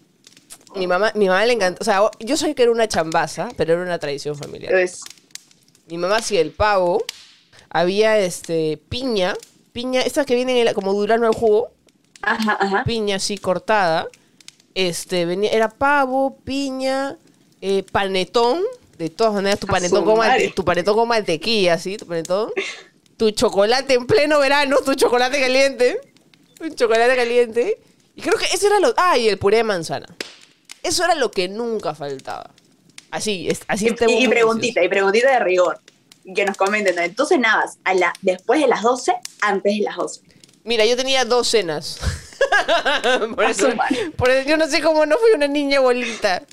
[0.75, 1.79] Mi mamá, mi mamá le encanta.
[1.81, 4.71] O sea, yo soy que era una chambaza, pero era una tradición familiar.
[4.73, 5.01] Entonces,
[5.87, 7.03] Mi mamá hacía el pavo.
[7.69, 9.35] Había este piña.
[9.73, 11.71] Piña, estas que vienen en la- como durano al jugo.
[12.21, 12.83] ajá, ajá.
[12.83, 14.07] Piña así cortada.
[14.75, 17.17] Este, venía, era pavo, piña,
[17.61, 18.61] eh, panetón.
[18.97, 20.19] De todas maneras, tu panetón, con
[20.55, 21.97] tu panetón con mantequilla, ¿sí?
[21.97, 22.51] Tu panetón.
[23.17, 25.99] Tu chocolate en pleno verano, tu chocolate caliente.
[26.59, 27.79] Un chocolate caliente.
[28.15, 28.93] Y creo que eso era lo...
[28.97, 30.05] Ah, y el puré de manzana.
[30.83, 32.51] Eso era lo que nunca faltaba.
[33.11, 35.79] Así, es- así Y, y preguntita, y preguntita de rigor.
[36.35, 36.95] Que nos comenten.
[36.95, 37.01] ¿no?
[37.15, 40.21] ¿Tú cenabas a la, después de las 12, antes de las 12?
[40.63, 41.99] Mira, yo tenía dos cenas.
[43.35, 43.69] por, A eso,
[44.15, 46.43] por eso yo no sé cómo no fui una niña bolita.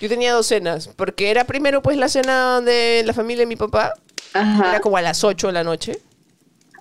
[0.00, 3.56] Yo tenía dos cenas, porque era primero pues la cena de la familia de mi
[3.56, 3.94] papá,
[4.32, 4.70] Ajá.
[4.70, 5.98] era como a las 8 de la noche,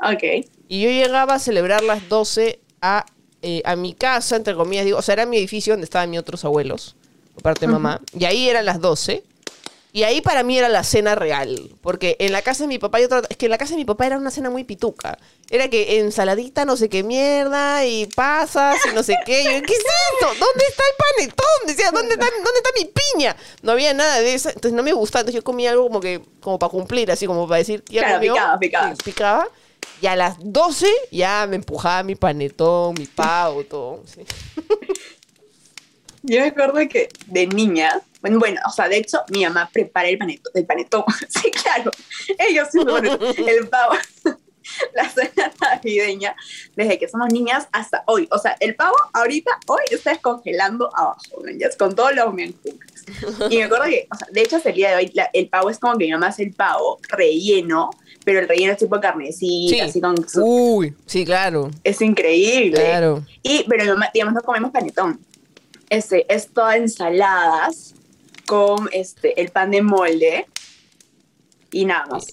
[0.04, 0.46] Ok.
[0.68, 3.06] y yo llegaba a celebrar las 12 a,
[3.44, 6.20] eh, a mi casa, entre comillas, digo, o sea, era mi edificio donde estaban mis
[6.20, 6.96] otros abuelos,
[7.34, 9.24] por parte de mamá, y ahí eran las 12.
[9.96, 12.98] Y ahí para mí era la cena real, porque en la casa de mi papá,
[13.06, 15.20] otra, es que en la casa de mi papá era una cena muy pituca.
[15.52, 19.44] Era que ensaladita, no sé qué mierda, y pasas, y no sé qué.
[19.44, 20.28] Yo, ¿qué es esto?
[20.30, 20.96] ¿Dónde está el
[21.28, 21.68] panetón?
[21.68, 23.36] Decía, ¿dónde está, ¿dónde está mi piña?
[23.62, 25.22] No había nada de eso, entonces no me gustaba.
[25.22, 28.16] Entonces yo comía algo como que, como para cumplir, así como para decir, ya Claro,
[28.16, 28.34] comió.
[28.34, 28.96] picaba, picaba.
[28.96, 29.48] Picaba.
[30.02, 34.02] Y a las 12 ya me empujaba mi panetón, mi pavo, todo.
[34.08, 34.22] sí.
[36.24, 40.08] Yo me acuerdo que de niña, bueno, bueno, o sea, de hecho, mi mamá prepara
[40.08, 40.52] el panetón.
[40.56, 41.04] El panetón.
[41.30, 41.92] Sí, claro.
[42.38, 43.96] Ellos sí ponen el pavo.
[44.96, 46.36] La cena navideña,
[46.78, 48.30] desde que somos niñas hasta hoy.
[48.32, 51.52] O sea, el pavo ahorita, hoy está descongelando abajo, ¿no?
[51.52, 53.04] Ya es con todos los menjuques.
[53.50, 55.50] Y me acuerdo que, o sea, de hecho, hasta el día de hoy, la- el
[55.50, 57.90] pavo es como que mi mamá hace el pavo relleno,
[58.24, 59.80] pero el relleno es tipo carnecita, Sí.
[59.82, 61.70] así con Uy, sí, claro.
[61.84, 62.80] es increíble.
[62.80, 63.26] Claro.
[63.44, 63.84] Y, pero
[64.14, 65.20] digamos, no comemos panetón.
[65.94, 67.94] Este, es toda ensaladas
[68.48, 70.48] con este, el pan de molde
[71.72, 72.28] y nada más.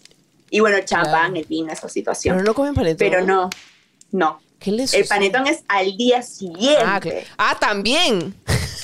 [0.51, 2.42] Y bueno, champán, el vino, esa Pero situación.
[2.42, 2.99] no comen panetón.
[2.99, 3.51] Pero no,
[4.12, 4.40] no.
[4.59, 6.83] ¿Qué les El panetón es al día siguiente.
[7.37, 8.35] Ah, ah, también.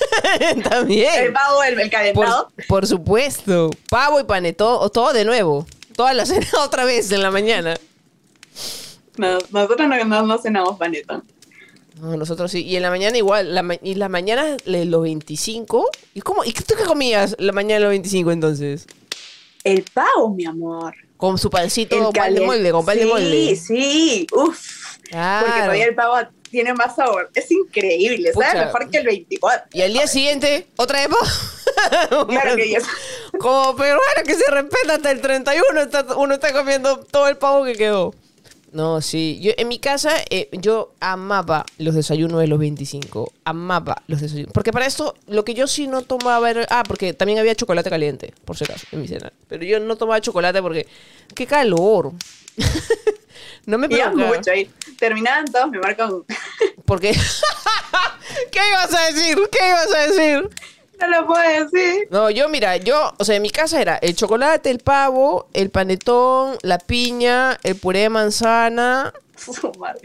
[0.71, 1.25] también.
[1.25, 2.51] El pavo, el, el calentado.
[2.55, 3.71] Por, por supuesto.
[3.89, 5.67] Pavo y panetón, o todo de nuevo.
[5.97, 7.77] Toda la cena otra vez en la mañana.
[9.17, 11.25] No, nosotros no, no, no cenamos panetón.
[12.01, 12.63] No, nosotros sí.
[12.65, 13.55] Y en la mañana igual.
[13.55, 15.91] La ma- y la mañana de los 25.
[16.15, 16.45] ¿Y cómo?
[16.45, 18.87] ¿Y tú qué comías la mañana de los 25 entonces?
[19.65, 20.95] El pavo, mi amor.
[21.17, 23.57] Con su pancito, El pan de molde, con pan de sí, molde.
[23.57, 24.97] Sí, uff.
[25.09, 25.47] Claro.
[25.47, 26.17] Porque todavía el pavo
[26.51, 27.31] tiene más sabor.
[27.35, 28.65] Es increíble, sabe Pucha.
[28.67, 29.69] mejor que el 24.
[29.73, 32.27] Y al día siguiente, otra vez pavo.
[32.29, 32.79] Claro que ya-
[33.39, 37.65] Como peruano que se respeta hasta el 31, está- uno está comiendo todo el pavo
[37.65, 38.15] que quedó.
[38.73, 39.39] No, sí.
[39.41, 43.33] Yo, en mi casa, eh, yo amaba los desayunos de los 25.
[43.45, 44.53] Amaba los desayunos.
[44.53, 46.67] Porque para esto, lo que yo sí no tomaba era...
[46.71, 49.33] Ah, porque también había chocolate caliente, por si acaso, en mi cena.
[49.49, 50.87] Pero yo no tomaba chocolate porque...
[51.35, 52.13] ¡Qué calor!
[53.67, 54.71] no me mucho ahí.
[54.99, 56.25] Terminaban todos, me marcan.
[56.85, 57.13] Porque...
[58.51, 59.39] ¿Qué ibas a decir?
[59.51, 60.51] ¿Qué ibas a decir?
[61.01, 62.09] no lo puedo decir.
[62.11, 65.71] No, yo mira, yo, o sea, en mi casa era el chocolate, el pavo, el
[65.71, 70.01] panetón, la piña, el puré de manzana Su madre.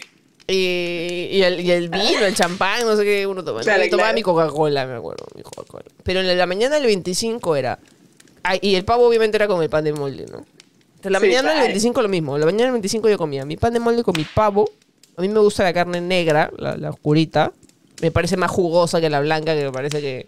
[0.47, 3.63] y, y el, y el vino, el champán, no sé qué uno tomaba.
[3.63, 4.15] Claro, Yo tomaba claro.
[4.15, 5.85] mi Coca-Cola, me acuerdo, mi Coca-Cola.
[6.03, 7.79] Pero en la mañana del 25 era...
[8.43, 10.45] ah, y el pavo obviamente era con el pan de molde, ¿no?
[10.95, 11.65] Entonces, la Sí, mañana del claro.
[11.67, 12.37] 25 lo mismo.
[12.37, 14.69] La mañana del 25 yo comía mi pan de molde con mi pavo.
[15.17, 17.53] A mí me gusta la carne negra, la, la oscurita.
[18.01, 20.27] Me parece más jugosa que la blanca, que me parece que...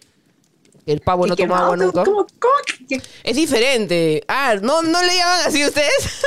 [0.86, 2.04] El pavo no toma agua nunca.
[2.04, 2.54] ¿Cómo, cómo
[2.90, 4.24] que- Es diferente.
[4.28, 6.22] Ah, ¿no, ¿no le llaman así ustedes?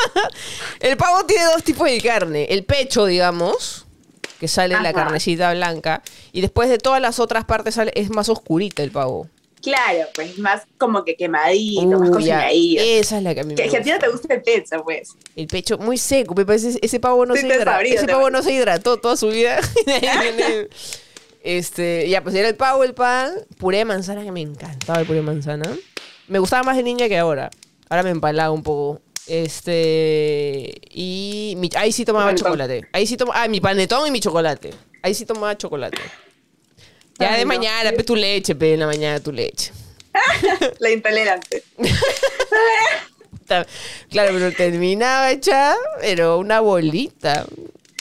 [0.80, 2.44] el pavo tiene dos tipos de carne.
[2.50, 3.86] El pecho, digamos,
[4.38, 4.92] que sale la Ajá.
[4.92, 6.02] carnecita blanca.
[6.32, 9.28] Y después de todas las otras partes sale, es más oscurita el pavo.
[9.62, 12.82] Claro, pues más como que quemadito, más cocinadito.
[12.84, 14.06] Esa es la que a mí me Que, que a ti no gusta.
[14.06, 15.08] te gusta el pecho, pues.
[15.34, 16.34] El pecho muy seco.
[16.34, 17.80] Me parece ese pavo no Sí, se hidrató.
[17.80, 19.58] Ese pavo no se hidrató toda su vida.
[21.42, 25.06] Este, ya, pues era el pavo, el pan, puré de manzana, que me encantaba el
[25.06, 25.76] puré de manzana.
[26.28, 27.50] Me gustaba más de niña que ahora.
[27.88, 29.00] Ahora me empalaba un poco.
[29.28, 30.72] Este.
[30.90, 31.54] Y.
[31.58, 32.46] mi- ahí sí tomaba Panetón.
[32.46, 32.88] chocolate.
[32.92, 33.42] Ahí sí tomaba.
[33.42, 34.70] Ah, mi panetón y mi chocolate.
[35.02, 35.98] Ahí sí tomaba chocolate.
[37.18, 37.48] Ya Ay, de no.
[37.48, 39.72] mañana, pe tu leche, pe en la mañana tu leche.
[40.80, 41.62] La intolerante.
[44.10, 47.46] Claro, pero terminaba hecha, pero una bolita.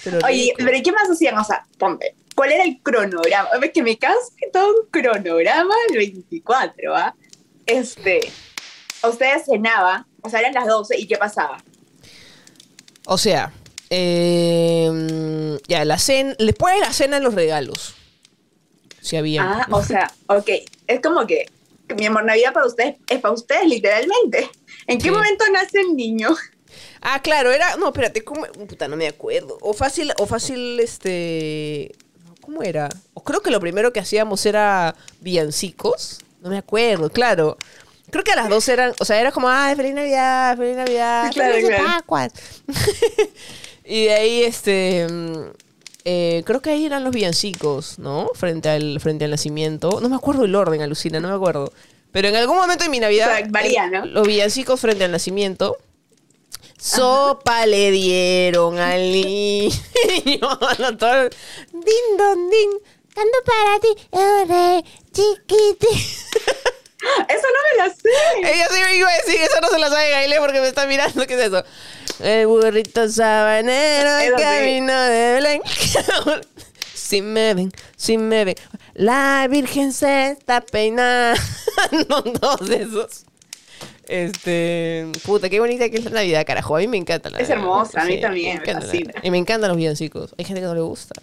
[0.03, 0.55] Pero Oye, rico.
[0.57, 1.37] pero ¿y ¿qué más hacían?
[1.37, 3.49] O sea, ponte, ¿cuál era el cronograma?
[3.59, 4.07] Ves que me que
[4.51, 7.15] todo un cronograma del 24, ¿ah?
[7.65, 8.19] Este,
[9.03, 11.57] ustedes cenaban, o sea, eran las 12, ¿y qué pasaba?
[13.07, 13.51] O sea,
[13.89, 17.95] eh, ya, la cena, después de la cena los regalos.
[19.01, 19.43] Si había.
[19.43, 20.49] Ah, o sea, ok,
[20.87, 21.45] es como que,
[21.87, 24.49] que mi amor, Navidad para ustedes es para ustedes, literalmente.
[24.87, 25.11] ¿En qué Sí.
[25.11, 26.35] momento nace el niño?
[27.01, 27.75] Ah, claro, era.
[27.77, 28.45] No, espérate, ¿cómo?
[28.47, 29.59] Puta, no me acuerdo.
[29.61, 31.95] O fácil, o fácil, este.
[32.45, 32.89] ¿Cómo era?
[33.23, 36.19] Creo que lo primero que hacíamos era villancicos.
[36.41, 37.57] No me acuerdo, claro.
[38.11, 41.31] Creo que a las dos eran, o sea, era como, ah, feliz Navidad, feliz Navidad,
[41.33, 41.91] claro, felices claro.
[41.91, 42.31] Pascuas".
[43.83, 45.35] y de ahí, este, mm,
[46.05, 48.29] eh, creo que ahí eran los villancicos, ¿no?
[48.35, 49.99] Frente al, frente al nacimiento.
[50.01, 51.73] No me acuerdo el orden, alucina, no me acuerdo.
[52.11, 54.05] Pero en algún momento de mi Navidad, O sea, varía, ¿no?
[54.05, 55.77] los villancicos frente al nacimiento.
[56.85, 59.71] Sopa le dieron al niño.
[60.99, 61.29] Todo-
[61.71, 62.69] Din, don, din.
[63.13, 65.87] Canto para ti, eure, chiquiti.
[67.29, 68.09] Eso no me lo sé.
[68.53, 70.85] Ella sí me iba a decir, eso no se lo sabe Gaile porque me está
[70.87, 71.25] mirando.
[71.27, 71.63] ¿Qué es eso?
[72.19, 74.41] El burrito sabanero sí.
[74.41, 75.61] camino de Belén.
[76.93, 78.55] Si me ven, si me ven.
[78.95, 81.39] La Virgen se está peinando.
[82.41, 83.25] Todos esos.
[84.07, 85.07] Este.
[85.25, 86.75] Puta, qué bonita que es la Navidad, carajo.
[86.75, 87.65] A mí me encanta la Es Navidad.
[87.65, 88.79] hermosa, a mí también, me la.
[88.79, 89.13] Navidad.
[89.23, 90.33] Y me encantan los villancicos.
[90.37, 91.13] Hay gente que no le gusta.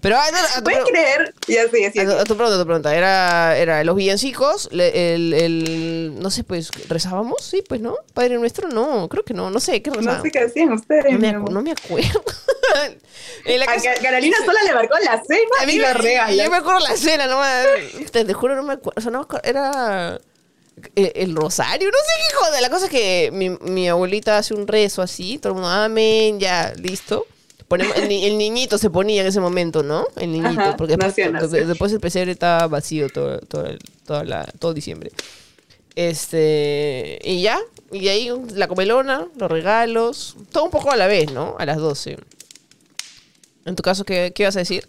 [0.00, 1.34] Pero ah, no, a tu ¿Puedes pre- creer?
[1.46, 2.00] Ya sí, sí.
[2.00, 2.94] a tu, a tu pregunta, a tu pregunta.
[2.96, 7.44] Era, era los villancicos, le- el, el- no sé, pues, ¿rezábamos?
[7.44, 7.96] Sí, pues, ¿no?
[8.14, 10.22] Padre Nuestro, no, creo que no, no sé, ¿qué No rezábamos?
[10.22, 11.12] sé qué hacían ustedes.
[11.12, 12.24] No me, acu- no me acuerdo.
[13.44, 16.36] en la A Carolina sola le marcó la cena a mí y me, los regalos.
[16.42, 18.98] yo me acuerdo la cena, no me- te, te juro, no me acuerdo.
[18.98, 20.18] O sea, no me acuerdo, era
[20.94, 22.60] el, el rosario, no sé qué joda.
[22.60, 26.38] La cosa es que mi, mi abuelita hace un rezo así, todo el mundo, amén,
[26.40, 27.26] ya, listo.
[27.68, 30.06] Ponemos, el, ni- el niñito se ponía en ese momento, ¿no?
[30.16, 34.44] El niñito, Ajá, porque después, nació, el pesebre estaba vacío todo, todo, el- toda la-
[34.58, 35.10] todo diciembre.
[35.96, 37.58] Este, y ya,
[37.90, 41.56] y ahí la comelona, los regalos, todo un poco a la vez, ¿no?
[41.58, 42.18] A las 12.
[43.64, 44.86] En tu caso, ¿qué, qué ibas a decir?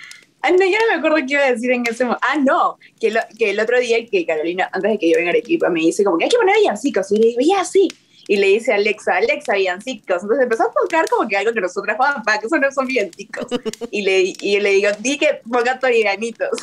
[0.42, 2.26] Ah, no, yo no me acuerdo qué iba a decir en ese momento.
[2.28, 5.68] Ah, no, que, el otro día que Carolina, antes de que yo venga a Arequipa,
[5.70, 7.12] me dice como que hay que poner villancicos.
[7.12, 7.88] Y le digo, ya, sí.
[8.26, 10.22] Y le dice Alexa, Alexa, villancicos.
[10.22, 13.46] Entonces empezó a tocar como que algo que nosotras para que eso no son villancicos.
[13.90, 16.58] y, le, y le digo, di que ponga toriganitos.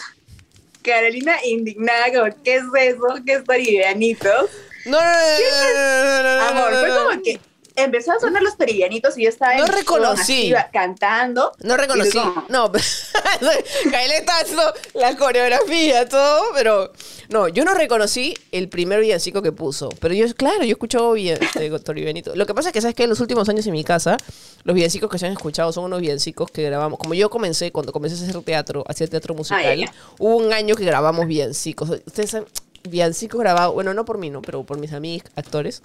[0.82, 3.08] Carolina indignada, ¿qué es eso?
[3.26, 4.50] ¿Qué es toriganitos?
[4.86, 7.40] No, no, no, no, no, no, Amor, fue como que
[7.84, 10.54] empezó a sonar los toriganitos y yo estaba No en reconocí.
[10.72, 11.52] cantando.
[11.60, 12.20] No reconocí.
[12.50, 12.72] No,
[13.92, 14.64] Kaile está haciendo
[14.94, 16.92] la coreografía, todo, pero.
[17.30, 19.90] No, yo no reconocí el primer villancico que puso.
[20.00, 21.38] Pero yo, claro, yo escuchaba bien
[21.70, 22.36] con Tori Benito.
[22.36, 24.18] Lo que pasa es que, ¿sabes que En los últimos años en mi casa,
[24.64, 26.98] los villancicos que se han escuchado son unos villancicos que grabamos.
[27.00, 29.94] Como yo comencé, cuando comencé a hacer teatro, hacía teatro musical, Ah, ya.
[30.18, 31.90] hubo un año que grabamos villancicos.
[32.06, 32.48] Ustedes saben,
[32.90, 34.42] villancicos grabados, bueno, no por mí, ¿no?
[34.42, 35.82] Pero por mis amigos, actores.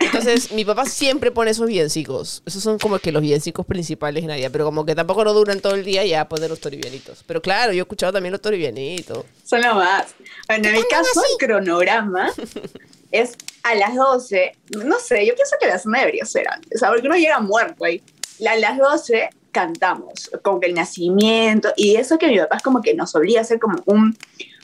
[0.00, 2.42] Entonces, mi papá siempre pone esos villancicos.
[2.46, 5.60] Esos son como que los villancicos principales de Navidad, pero como que tampoco no duran
[5.60, 7.22] todo el día ya poner los toribianitos.
[7.26, 9.24] Pero claro, yo he escuchado también los toribianitos.
[9.44, 10.06] Son lo más.
[10.48, 12.32] Bueno, en mi caso, el cronograma
[13.12, 14.56] es a las 12.
[14.84, 16.76] No sé, yo pienso que a las 9 debería ser antes.
[16.76, 18.02] O sea, porque uno llega muerto ahí.
[18.46, 21.72] A las 12 cantamos, como que el nacimiento.
[21.76, 24.16] Y eso que mi papá es como que nos obliga a hacer como un,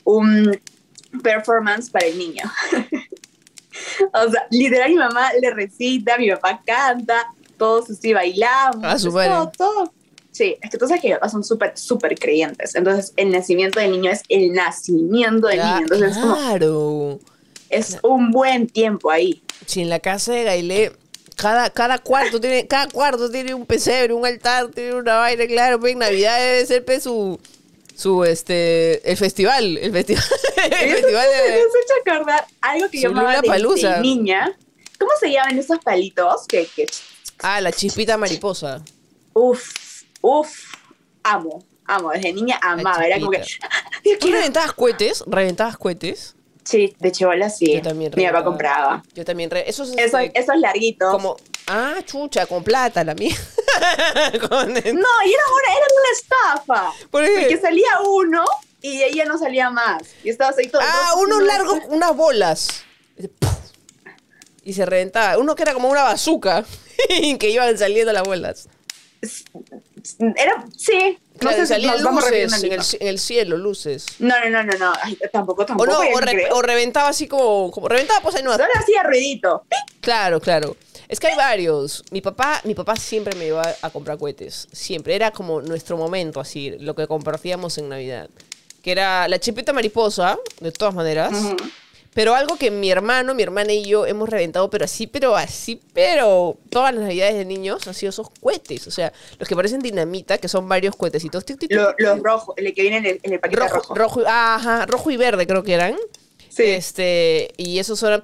[0.03, 0.59] un
[1.21, 2.43] performance para el niño.
[4.13, 7.25] o sea, literal, mi mamá le recita, mi papá canta,
[7.57, 8.83] todos así bailamos.
[8.83, 9.29] Ah, es súper.
[9.29, 9.93] todo, todo.
[10.31, 12.75] Sí, es que tú sabes que papás son súper, súper creyentes.
[12.75, 15.79] Entonces, el nacimiento del niño es el nacimiento del niño.
[15.79, 17.19] Entonces, es como, claro.
[17.69, 19.41] es un buen tiempo ahí.
[19.65, 20.91] Si en la casa de Gailé,
[21.35, 25.79] cada, cada cuarto tiene, cada cuarto tiene un pesebre, un altar, tiene una vaina, claro,
[25.79, 27.39] pues en Navidad debe ser pues, su,
[27.97, 30.23] su este el festival, el festival,
[30.71, 33.97] el festival me de has hecho acordar algo que yo amaba desde Lollapalooza.
[34.01, 34.55] niña.
[34.99, 36.45] ¿Cómo se llaman esos palitos?
[36.47, 36.85] Que, que,
[37.39, 38.83] Ah, la chispita mariposa.
[39.33, 40.73] uf, uf,
[41.23, 42.11] amo, amo.
[42.11, 43.03] Desde niña amaba.
[43.05, 43.43] Era como que,
[44.19, 45.23] ¿Tú reventabas cohetes?
[45.27, 46.35] ¿Reventabas cohetes?
[46.67, 47.75] Sí, de chivola sí.
[47.75, 49.01] Yo también Mi papá compraba.
[49.13, 49.49] Yo también.
[49.49, 51.09] re- Esos, Esos, este, esos larguitos.
[51.11, 53.33] como, ah, chucha, con plata la mía.
[54.49, 56.91] Con- No, y era una, era una estafa.
[57.09, 58.43] Porque salía uno
[58.81, 60.03] y de ahí ya no salía más.
[60.25, 60.81] Y estabas ahí todo.
[60.83, 62.83] Ah, todo- unos largos, unas bolas.
[64.63, 65.37] Y se reventaba.
[65.37, 66.65] Uno que era como una bazooka.
[67.39, 68.67] que iban saliendo las bolas.
[70.19, 71.17] Era, sí.
[71.41, 72.97] No Claro, sé si nos vamos luces en el, mismo.
[73.01, 74.05] en el cielo, luces.
[74.19, 74.93] No, no, no, no, no.
[75.03, 75.91] Ay, tampoco, O tampoco.
[75.91, 76.55] no, o, no re- creo.
[76.55, 78.51] o reventaba así como, como reventaba pues ahí no.
[78.53, 79.63] Solo hacía ruidito.
[80.01, 80.75] Claro, claro.
[81.07, 82.03] Es que hay varios.
[82.11, 84.67] Mi papá, mi papá siempre me llevaba a comprar cohetes.
[84.71, 85.15] Siempre.
[85.15, 88.29] Era como nuestro momento, así, lo que compartíamos en Navidad.
[88.81, 91.31] Que era la chipita mariposa, de todas maneras.
[91.33, 91.55] Ujú.
[92.17, 95.79] Pero algo que mi hermano, mi hermana y yo hemos reventado, pero así, pero así,
[95.93, 98.87] pero todas las navidades de niños han sido esos cohetes.
[98.87, 101.45] O sea, los que parecen dinamita, que son varios cohetecitos.
[101.45, 103.61] tic, tic, tic, Lo- tic, los rojos, el que viene en el, en el paquete
[103.61, 103.93] rojo, rojo.
[103.95, 105.95] rojo, y- ajá, rojo y verde creo que eran.
[106.49, 106.63] Sí.
[106.63, 108.23] Este, y esos son...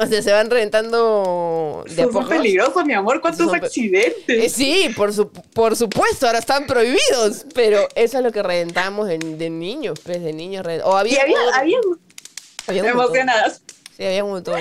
[0.00, 2.28] O sea, se van reventando de a Son poco.
[2.28, 3.20] peligrosos, mi amor.
[3.20, 4.44] ¿Cuántos accidentes?
[4.44, 7.44] Eh, sí, por, su, por supuesto, ahora están prohibidos.
[7.52, 10.64] Pero eso es lo que reventamos de, de niños, pues, de niños.
[10.64, 11.74] re- O había, y.
[12.68, 13.62] emocionadas.
[13.96, 14.60] Sí, había un montón.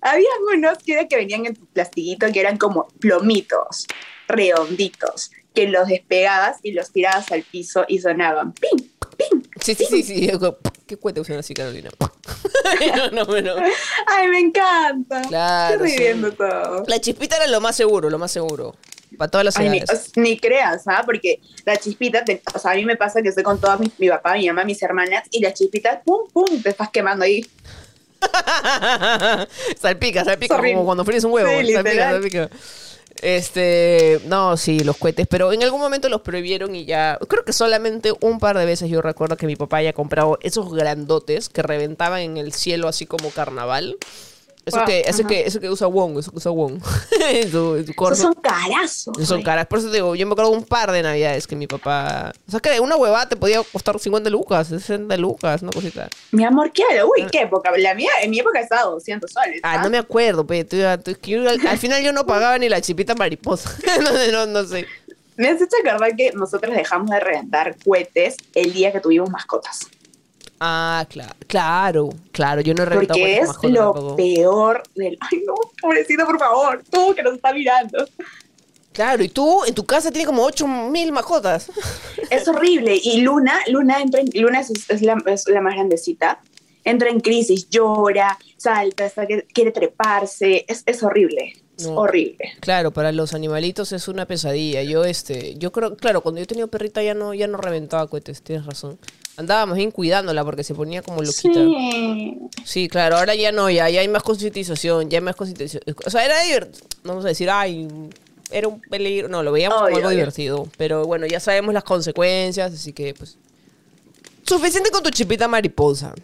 [0.00, 3.86] Había unos que, venían en tu plastiquito que eran como plomitos,
[4.28, 9.42] redonditos, que los despegabas y los tirabas al piso y sonaban pim, pim.
[9.60, 10.30] Sí, sí, sí, sí.
[10.86, 11.90] ¿Qué cuenta usan así, Carolina?
[13.12, 13.54] no, no, no.
[14.06, 15.22] Ay, me encanta.
[15.22, 15.98] Claro, Estoy sí.
[15.98, 16.84] riendo todo.
[16.86, 18.76] La chispita era lo más seguro, lo más seguro.
[19.16, 19.82] Para todas las Ay,
[20.16, 21.02] ni, creas, ¿ah?
[21.04, 23.98] Porque la chispita, te- o sea, a mí me pasa que estoy con todas mis,
[23.98, 27.46] mi papá, mi mamá, mis hermanas, y la chispita, pum, pum, te estás quemando ahí.
[29.80, 31.48] salpica, salpica, como cuando fríes un huevo.
[31.48, 32.50] Sí, salpica, salpica.
[33.20, 37.52] Este, no, sí, los cohetes, pero en algún momento los prohibieron y ya, creo que
[37.52, 41.62] solamente un par de veces yo recuerdo que mi papá haya comprado esos grandotes que
[41.62, 43.96] reventaban en el cielo así como carnaval.
[44.68, 45.28] Eso Wow, que, eso ajá.
[45.28, 46.80] que, eso que usa Wong, eso que usa Wong.
[47.28, 49.14] en su, en su Esos son carazos.
[49.16, 49.66] Esos son caras.
[49.66, 52.32] Por eso te digo, yo me acuerdo un par de navidades que mi papá.
[52.46, 56.08] O sea, que una huevada te podía costar 50 lucas, 60 lucas, una cosita.
[56.32, 56.84] Mi amor, ¿qué?
[57.02, 57.70] Uy, ¿qué época?
[57.76, 59.60] La mía, en mi época estaba 200 soles.
[59.62, 60.64] Ah, no me acuerdo, pe.
[60.64, 63.70] tú- tú- es que yo al, al final yo no pagaba ni la chipita mariposa.
[64.02, 64.86] no, no, no sé.
[65.36, 69.80] Me has hecho acordar que nosotros dejamos de reventar cohetes el día que tuvimos mascotas.
[70.60, 72.60] Ah, claro, claro, claro.
[72.60, 74.16] Yo no reventado Porque es lo tampoco.
[74.16, 75.16] peor del.
[75.20, 76.82] Ay, no, pobrecito, por favor.
[76.90, 78.06] Tú que nos está mirando.
[78.92, 81.70] Claro, y tú en tu casa tienes como 8 mil mascotas.
[82.30, 83.00] Es horrible.
[83.02, 86.40] Y Luna, Luna entra en, Luna es, es la, es la más grandecita.
[86.84, 89.10] Entra en crisis, llora, salta,
[89.54, 90.64] quiere treparse.
[90.68, 91.54] Es, es horrible.
[91.82, 91.94] No.
[91.94, 92.38] horrible.
[92.60, 94.82] Claro, para los animalitos es una pesadilla.
[94.82, 98.42] Yo, este, yo creo, claro, cuando yo tenía perrita ya no, ya no reventaba cohetes,
[98.42, 98.98] tienes razón.
[99.36, 101.60] Andaba más bien cuidándola porque se ponía como loquita.
[101.60, 102.38] Sí.
[102.64, 105.82] Sí, claro, ahora ya no, ya, ya hay más concientización, ya hay más concientización.
[106.04, 107.86] O sea, era divertido, vamos a decir, ay,
[108.50, 110.10] era un peligro, no, lo veíamos como algo obvio.
[110.10, 113.38] divertido, pero bueno, ya sabemos las consecuencias, así que pues...
[114.44, 116.14] Suficiente con tu chipita mariposa.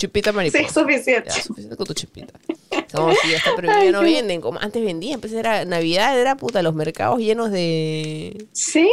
[0.00, 0.58] Tu chipita mariposa.
[0.58, 1.28] Sí, es suficiente.
[1.28, 2.32] Ya, suficiente con tu chipita.
[2.94, 6.36] No, sí, ya está prohibido, ya no venden, como antes vendían, pues era Navidad, era
[6.36, 8.46] puta, los mercados llenos de...
[8.52, 8.88] Sí.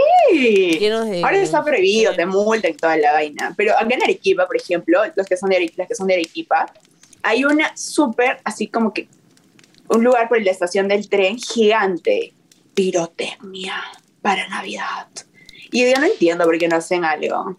[0.79, 3.53] Llenos de- Ahora está prohibido, te multan y toda la vaina.
[3.55, 6.15] Pero acá en Arequipa, por ejemplo, los que son de Arequipa, las que son de
[6.15, 6.71] Arequipa,
[7.23, 9.07] hay una súper, así como que,
[9.89, 12.33] un lugar por la estación del tren gigante.
[12.73, 13.81] Pirotecnia
[14.21, 15.07] para Navidad.
[15.71, 17.57] Y yo no entiendo por qué no hacen algo.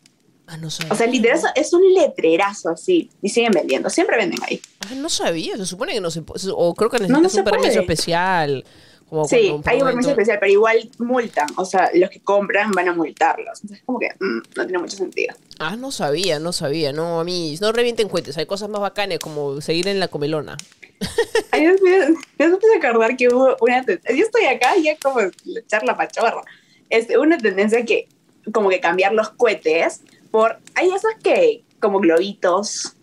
[0.51, 0.93] Ah, no sabía.
[0.93, 3.11] O sea, literal, es un letrerazo así.
[3.21, 3.91] Y siguen vendiendo.
[3.91, 4.61] Siempre venden ahí.
[4.81, 5.57] Ah, no sabía.
[5.59, 6.41] Se supone que no se puede.
[6.55, 7.81] O creo que necesitas no un permiso puede.
[7.81, 8.65] especial.
[9.11, 11.49] Como Sí, hay un permiso especial, pero igual multan.
[11.57, 13.61] O sea, los que compran van a multarlos.
[13.63, 15.35] Entonces, como que mm, no tiene mucho sentido.
[15.59, 16.93] Ah, no sabía, no sabía.
[16.93, 17.57] No, a mí.
[17.61, 18.39] No revienten cohetes.
[18.39, 20.57] Hay cosas más bacanas como seguir en la comelona.
[21.51, 24.17] Ay, Dios mío, me hace acordar que hubo una tendencia.
[24.17, 26.43] Yo estoy acá y es como echar la pachorra.
[26.89, 28.09] Es una tendencia que,
[28.53, 30.59] como que cambiar los cohetes por.
[30.75, 32.95] Hay esos que, como globitos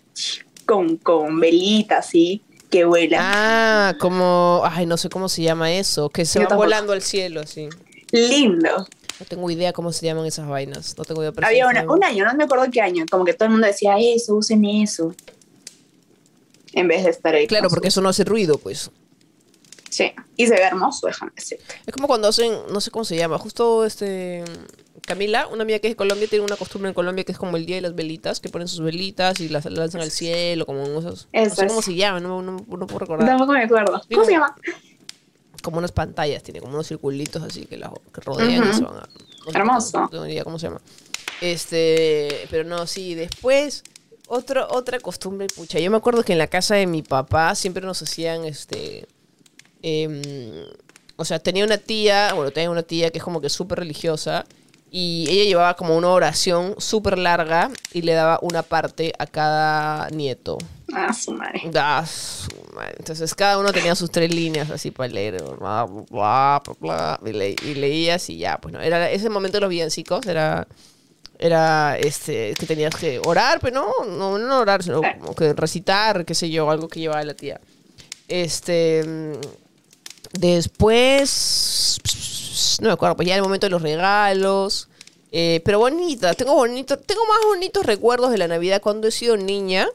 [0.66, 3.20] con, con velitas, así, que vuelan.
[3.24, 4.62] Ah, como.
[4.66, 6.10] Ay, no sé cómo se llama eso.
[6.10, 6.66] Que se Yo van tampoco.
[6.66, 7.70] volando al cielo, así.
[8.12, 8.88] Lindo.
[9.20, 10.98] No tengo idea cómo se llaman esas vainas.
[10.98, 11.32] No tengo idea.
[11.32, 13.52] pero sí Había una- un año, no me acuerdo qué año, como que todo el
[13.52, 15.14] mundo decía eso, usen eso.
[16.74, 17.48] En vez de estar ahí.
[17.48, 18.92] Claro, con porque su- eso no hace ruido, pues.
[19.90, 21.64] Sí, y se ve hermoso, déjame decirte.
[21.86, 24.44] Es como cuando hacen, no sé cómo se llama, justo este
[25.06, 27.56] Camila, una amiga que es de Colombia, tiene una costumbre en Colombia que es como
[27.58, 30.84] el día de las velitas, que ponen sus velitas y las lanzan al cielo, como
[30.84, 31.28] esos.
[31.34, 33.28] no sé cómo se llama, no, no, no puedo recordar.
[33.28, 34.02] Tampoco me acuerdo.
[34.12, 34.56] ¿Cómo se llama?
[35.62, 38.98] Como unas pantallas, tiene como unos circulitos así que, la, que rodean y se van
[38.98, 39.10] a-
[39.46, 40.00] no Hermoso.
[40.02, 40.82] No tengo ni idea cómo se llama.
[41.42, 43.84] Este, pero no, sí, después,
[44.28, 47.86] otro, otra costumbre, pucha, yo me acuerdo que en la casa de mi papá siempre
[47.86, 49.08] nos hacían, este,
[49.88, 50.22] em,
[51.16, 54.46] o sea, tenía una tía, bueno, tenía una tía que es como que súper religiosa
[54.92, 60.10] y ella llevaba como una oración súper larga y le daba una parte a cada
[60.10, 60.58] nieto.
[60.94, 61.62] Ah, su madre.
[61.76, 62.96] Ah, su madre.
[63.00, 65.42] Entonces cada uno tenía sus tres líneas así para leer.
[65.60, 68.82] bla, bla, bla, bla, y, le- y leías y ya, pues no.
[68.82, 70.68] Era ese momento de los villancicos, era,
[71.40, 76.24] era este, que tenías que orar, pero no, no, no orar, sino como que recitar,
[76.26, 77.60] qué sé yo, algo que llevaba la tía.
[78.28, 79.04] Este.
[80.40, 81.98] Después.
[82.82, 84.88] No me acuerdo, pues ya el momento de los regalos.
[85.32, 89.36] eh, pero bonita, tengo bonito, tengo más bonitos recuerdos de la Navidad cuando he sido
[89.38, 89.88] niña.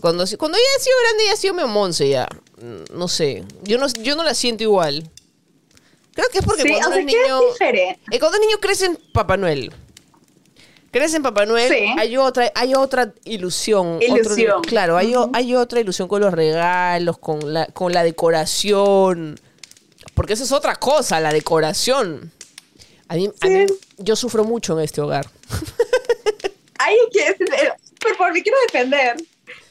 [0.00, 2.28] Cuando, cuando ya he sido grande, ya he sido memonce ya.
[2.62, 3.42] Mm, No sé.
[3.64, 5.10] Yo no, yo no la siento igual.
[6.14, 7.40] Creo que es porque Sí, cuando o sea, eres que niño.
[7.42, 8.00] es diferente.
[8.12, 9.72] eh, cuando eres niño crees en Papá Noel.
[10.92, 11.84] Crees en Papá Noel, Sí.
[11.98, 13.96] hay otra, hay otra ilusión.
[13.96, 14.62] otro- Ilusión.
[14.62, 19.38] claro, hay, hay otra ilusión con los regalos, con la, con la decoración.
[20.18, 22.32] Porque eso es otra cosa, la decoración.
[23.06, 23.66] A mí, a mí-
[23.98, 25.30] yo sufro mucho en este hogar.
[26.80, 27.36] Ay, que
[28.00, 29.16] por favor, me quiero defender.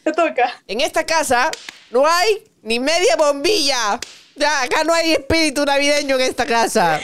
[0.05, 0.61] Te toca.
[0.67, 1.51] En esta casa
[1.91, 3.99] no hay ni media bombilla.
[4.37, 7.01] Ya, acá no hay espíritu navideño en esta casa.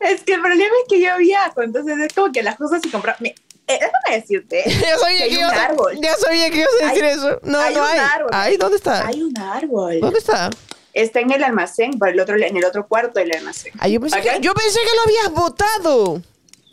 [0.00, 2.90] Es que el problema es que yo viajo, entonces es como que las cosas se
[2.90, 3.16] compran.
[3.24, 3.34] Eh,
[3.68, 4.64] déjame decirte.
[4.82, 5.98] Ya sabía que hay que, un árbol.
[6.02, 7.40] ya sabía que ibas a decir Hay- eso.
[7.44, 7.98] No, hay no un hay.
[8.00, 8.30] árbol.
[8.34, 9.06] Ay, ¿dónde está?
[9.06, 9.98] Hay un árbol.
[10.00, 10.50] ¿Dónde está?
[10.92, 13.72] Está en el almacén, por el otro, en el otro cuarto del almacén.
[13.78, 16.22] Ay, yo, pensé que, yo pensé que lo habías votado.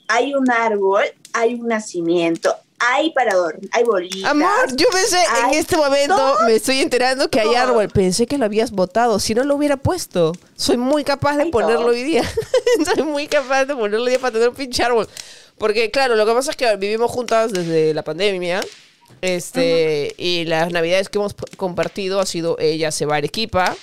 [0.08, 1.04] Hay un árbol,
[1.34, 4.30] hay un nacimiento, hay para dormir, hay bolitas.
[4.30, 6.46] Amor, yo pensé en este momento, todo.
[6.46, 7.88] me estoy enterando que hay árbol.
[7.90, 9.20] Pensé que lo habías votado.
[9.20, 11.92] Si no lo hubiera puesto, soy muy capaz de Hay ponerlo todo.
[11.92, 12.24] hoy día.
[12.94, 15.08] soy muy capaz de ponerlo hoy día para tener un pinche árbol.
[15.58, 18.62] Porque, claro, lo que pasa es que vivimos juntas desde la pandemia.
[19.22, 23.76] Este, y las navidades que hemos compartido ha sido ella se va a Arequipa,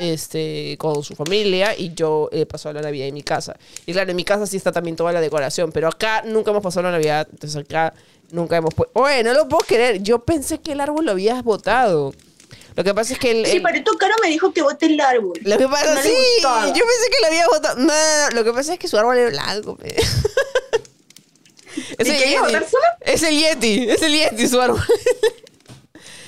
[0.00, 3.56] este, con su familia y yo he pasado la Navidad en mi casa.
[3.86, 6.62] Y claro, en mi casa sí está también toda la decoración, pero acá nunca hemos
[6.62, 7.92] pasado la Navidad, entonces acá
[8.32, 8.98] nunca hemos puesto...
[8.98, 12.12] Oye, no lo puedo creer, yo pensé que el árbol lo habías botado.
[12.76, 13.44] Lo que pasa es que el...
[13.46, 15.38] Sí, el- pero tu cara me dijo que bote el árbol.
[15.42, 16.08] lo que pasa, No sí,
[16.42, 17.78] yo pensé que lo había botado.
[17.78, 17.92] No,
[18.34, 19.76] lo que pasa es que su árbol era blanco.
[21.98, 22.64] es, ¿Y el quería Yeti.
[23.02, 24.80] es el Yeti, es el Yeti su árbol.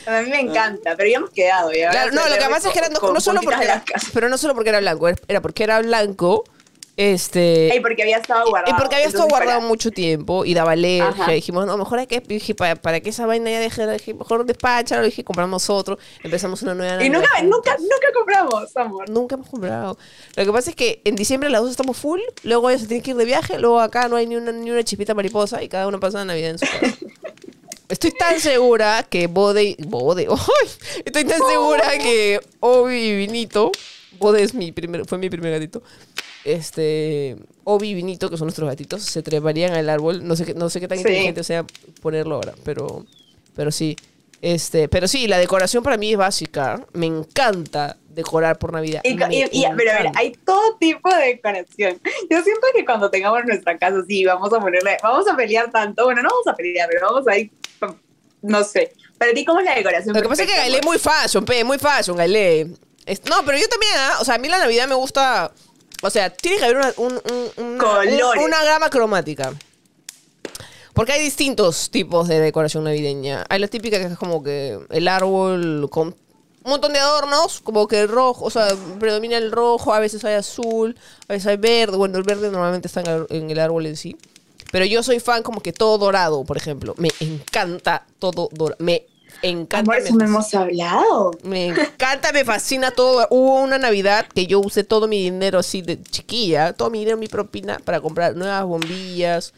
[0.07, 1.73] A mí me encanta, pero ya hemos quedado.
[1.73, 3.85] Ya Claro, no, lo que pasa es que era no, con no solo porque era,
[4.13, 6.45] pero no solo porque era blanco, era porque era blanco,
[6.95, 8.77] este, Ey, porque había estado guardado.
[8.77, 11.09] y porque había estado guardado para- mucho tiempo y daba alergia.
[11.25, 11.33] Ajá.
[11.33, 14.45] Dijimos, no, mejor hay que, dije, para, para que esa vaina ya deje, dije, mejor
[14.45, 19.09] despáchalo, dije, compramos otro, empezamos una nueva Y nunca, nunca, nunca compramos, amor.
[19.09, 19.97] Nunca hemos comprado.
[20.37, 23.03] Lo que pasa es que en diciembre las dos estamos full, luego ella se tiene
[23.03, 25.69] que ir de viaje, luego acá no hay ni una, ni una chispita mariposa y
[25.71, 26.95] cada uno pasa la Navidad en su casa.
[27.93, 29.77] Estoy tan segura que Bode...
[29.87, 30.27] Bode...
[30.31, 30.69] ¡ay!
[31.05, 33.71] Estoy tan segura que Obi y Vinito...
[34.19, 35.83] Bode es mi primer, fue mi primer gatito.
[36.45, 37.37] Este...
[37.65, 40.27] Obi y Vinito, que son nuestros gatitos, se treparían al árbol.
[40.27, 41.03] No sé, qué- no sé qué tan Sí.
[41.03, 41.65] inteligente sea
[42.01, 43.05] ponerlo ahora, pero...
[43.55, 43.97] Pero sí.
[44.41, 46.85] Este, pero sí, la decoración para mí es básica.
[46.95, 49.01] Me encanta decorar por Navidad.
[49.05, 50.19] Y, y- y- pero a ver, encanta.
[50.19, 52.01] hay todo tipo de decoración.
[52.31, 56.05] Yo siento que cuando tengamos nuestra casa, sí, vamos a ponerle, vamos a pelear tanto.
[56.05, 57.51] Bueno, no vamos a pelear, pero vamos a ir,
[58.43, 58.93] no sé.
[59.19, 60.15] Para ti, ¿cómo es la decoración?
[60.15, 62.65] Lo que pasa es que Gailé es muy fashion, pe, muy fashion, Gailé.
[63.29, 64.17] No, pero yo también, ¿ah?
[64.21, 65.53] O sea, a mí la Navidad me gusta.
[66.03, 68.21] O sea, tiene que haber una, un- un- una, Colores.
[68.39, 69.53] un- una gama cromática.
[70.95, 73.45] Porque hay distintos tipos de decoración navideña.
[73.49, 76.15] Hay la típica que es como que el árbol con
[76.65, 78.69] un montón de adornos, como que el rojo, o sea,
[79.01, 80.97] predomina el rojo, a veces hay azul,
[81.29, 81.97] a veces hay verde.
[81.97, 84.17] Bueno, el verde normalmente está en el, árbol en sí.
[84.71, 86.95] Pero yo soy fan como que todo dorado, por ejemplo.
[86.99, 88.79] Me encanta todo dorado.
[88.79, 89.07] Me
[89.43, 89.79] encanta.
[89.79, 91.33] Amor, me eso no hemos hablado.
[91.43, 93.27] me encanta, me fascina todo.
[93.31, 97.17] Hubo una Navidad que yo usé todo mi dinero así de chiquilla, todo mi dinero,
[97.17, 99.53] mi propina, para comprar nuevas bombillas,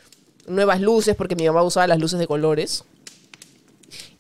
[0.47, 2.85] nuevas luces, porque mi mamá usaba las luces de colores.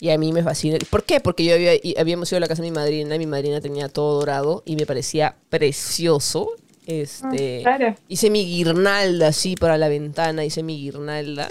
[0.01, 0.78] Y a mí me fascina.
[0.90, 1.20] ¿Por qué?
[1.20, 3.88] Porque yo había, habíamos ido a la casa de mi madrina, y mi madrina tenía
[3.88, 6.49] todo dorado y me parecía precioso.
[6.86, 7.97] Este, Ah, claro.
[8.09, 11.49] Hice mi guirnalda así para la ventana, hice mi guirnalda.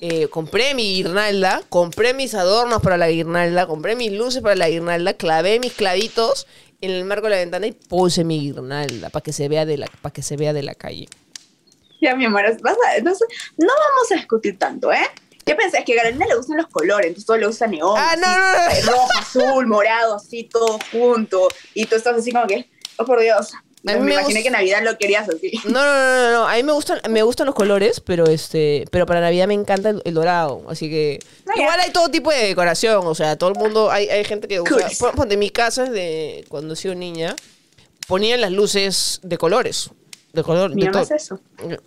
[0.00, 4.68] Eh, compré mi guirnalda, compré mis adornos para la guirnalda, compré mis luces para la
[4.68, 6.46] guirnalda, clavé mis clavitos
[6.80, 9.78] en el marco de la ventana y puse mi guirnalda para que se vea de
[9.78, 11.08] la, para que se vea de la calle.
[12.02, 13.10] Ya, mi amor, vas a- no
[13.58, 14.98] vamos a discutir tanto, ¿eh?
[15.46, 17.94] Yo pensé que a Carolina le gustan los colores, entonces todo le gusta neón.
[17.96, 18.70] Ah, así, no, no, no.
[18.70, 21.48] eh, Rojo, azul, morado, así, todo junto.
[21.72, 22.68] Y tú estás así como que,
[22.98, 23.52] oh por Dios.
[23.84, 25.52] Me me imaginé que Navidad lo querías así.
[25.66, 26.48] No, no, no, no, no.
[26.48, 29.90] A mí me gustan, me gustan los colores, pero este, pero para Navidad me encanta
[29.90, 30.64] el, el dorado.
[30.68, 31.62] Así que Ah, ya.
[31.62, 33.06] igual hay todo tipo de decoración.
[33.06, 34.88] O sea, todo el mundo, hay, hay gente que usa.
[35.14, 35.36] Cool.
[35.36, 37.36] Mi casa, de cuando he sido niña,
[38.08, 39.90] ponían las luces de colores.
[40.32, 41.02] De color, de todo.
[41.02, 41.38] hace eso.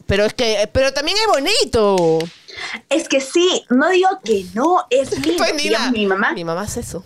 [0.07, 2.19] Pero es que, pero también es bonito.
[2.89, 5.43] Es que sí, no digo que no, es lindo.
[5.49, 6.33] Pues mi mamá.
[6.33, 7.05] Mi mamá hace eso.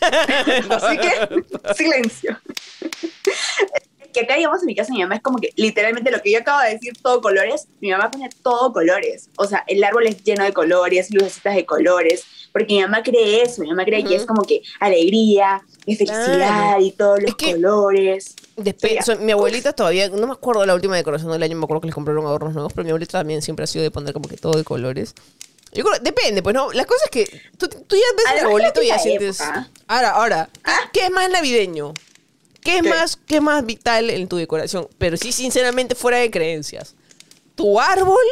[0.00, 2.38] Así que, silencio.
[4.14, 6.38] Que acá llegamos a mi casa, mi mamá es como que literalmente lo que yo
[6.38, 9.28] acabo de decir, todo colores, mi mamá pone todo colores.
[9.36, 13.42] O sea, el árbol es lleno de colores, lucecitas de colores, porque mi mamá cree
[13.42, 14.16] eso, mi mamá cree que Ujú.
[14.20, 16.82] es como que alegría y felicidad Claro.
[16.82, 18.34] y todos los Es que- colores.
[18.56, 21.64] Después, o sea, mi abuelita todavía, no me acuerdo la última decoración del año, me
[21.64, 24.14] acuerdo que les compraron adornos nuevos, pero mi abuelita también siempre ha sido de poner
[24.14, 25.14] como que todo de colores.
[25.72, 28.80] Yo creo, depende, pues no, la cosa es que tú, tú ya ves Además, abuelito
[28.80, 29.40] y ya sientes...
[29.88, 30.48] Ahora, ahora,
[30.92, 31.94] ¿qué es más navideño?
[32.64, 32.88] ¿Qué es ¿Qué?
[32.88, 34.88] más, qué es más vital en tu decoración?
[34.98, 36.94] Pero sí, sinceramente, fuera de creencias.
[37.54, 38.24] ¿Tu árbol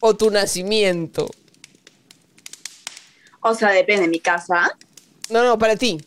[0.00, 1.30] o tu nacimiento?
[3.40, 4.76] O sea, depende de mi casa.
[5.30, 6.04] No, no, para ti.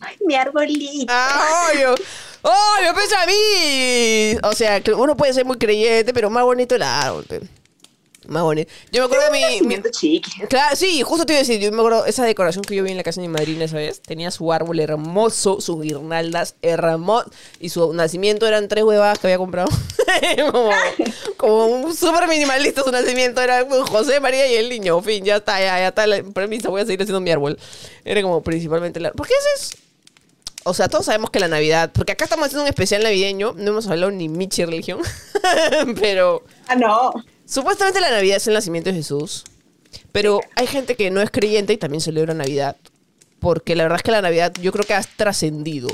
[0.00, 1.12] Ay, mi arbolito.
[1.12, 1.94] ¡Ah, obvio!
[2.42, 4.36] ¡Obvio, pensa a mí!
[4.44, 7.26] O sea, uno puede ser muy creyente, pero más bonito el árbol.
[8.28, 8.72] Más bonito.
[8.90, 9.76] Yo me acuerdo de mi...
[9.76, 10.42] mi- chiqui.
[10.48, 12.90] Claro, sí, justo te iba a decir, yo me acuerdo esa decoración que yo vi
[12.90, 17.30] en la casa de mi madrina esa vez, tenía su árbol hermoso, sus guirnaldas hermosas,
[17.60, 19.68] y su nacimiento eran tres huevadas que había comprado.
[20.52, 20.70] como,
[21.36, 25.58] como un súper minimalista su nacimiento, era José, María y el niño, fin, ya está,
[25.60, 27.58] ya, ya está la premisa, voy a seguir haciendo mi árbol.
[28.04, 29.16] Era como principalmente el árbol.
[29.16, 29.84] Porque ese es...
[30.66, 33.70] O sea, todos sabemos que la Navidad, porque acá estamos haciendo un especial navideño, no
[33.72, 34.98] hemos hablado ni michi religión,
[36.00, 36.42] pero...
[36.68, 37.12] Ah, no.
[37.46, 39.44] Supuestamente la Navidad es el nacimiento de Jesús,
[40.12, 42.76] pero hay gente que no es creyente y también celebra Navidad,
[43.38, 45.88] porque la verdad es que la Navidad yo creo que ha trascendido.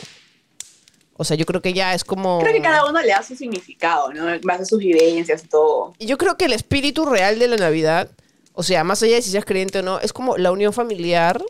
[1.16, 2.38] O sea, yo creo que ya es como...
[2.40, 4.32] Creo que cada uno le da su significado, ¿no?
[4.32, 5.92] En base a sus vivencias y todo.
[5.98, 8.08] Y yo creo que el espíritu real de la Navidad,
[8.54, 11.42] o sea, más allá de si seas creyente o no, es como la unión familiar,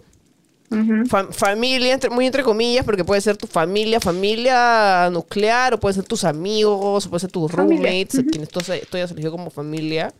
[1.32, 6.04] Familia, entre- muy entre comillas, porque puede ser tu familia, familia nuclear, o puede ser
[6.04, 10.12] tus amigos, o puede ser tus roommates, quienes tú, tú hayas elegido como familia.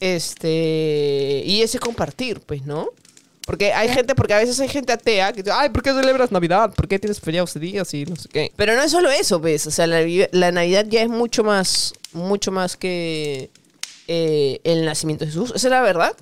[0.00, 2.88] Este, y ese compartir, pues, ¿no?
[3.46, 6.30] Porque hay gente, porque a veces hay gente atea que dice, ay, ¿por qué celebras
[6.30, 6.72] Navidad?
[6.74, 7.82] ¿Por qué tienes feriados ese día?
[7.82, 8.52] Así, no sé qué.
[8.54, 9.66] Pero no es solo eso, ¿ves?
[9.66, 13.50] O sea, la, la Navidad ya es mucho más, mucho más que
[14.06, 15.52] eh, el nacimiento de Jesús.
[15.56, 16.12] Esa es la verdad.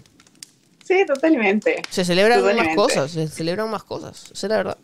[0.90, 1.82] Sí, totalmente.
[1.88, 4.24] Se celebran más cosas, se celebran más cosas.
[4.32, 4.78] Esa es la verdad.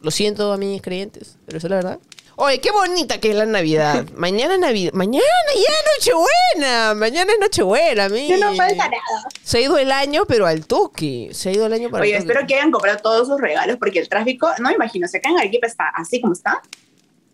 [0.00, 1.98] Lo siento a mis creyentes, pero esa es la verdad.
[2.34, 4.04] Oye, qué bonita que es la Navidad.
[4.16, 4.92] Mañana es Navidad.
[4.92, 5.22] Mañana
[5.54, 6.94] ya es Nochebuena.
[6.94, 8.26] Mañana es Nochebuena, mi.
[8.26, 9.28] Ya no falta nada.
[9.44, 11.28] Se ha ido el año, pero al toque.
[11.32, 13.76] Se ha ido el año para Oye, el espero que hayan comprado todos sus regalos
[13.76, 16.60] porque el tráfico, no me imagino, se acá en Arequipa está así como está.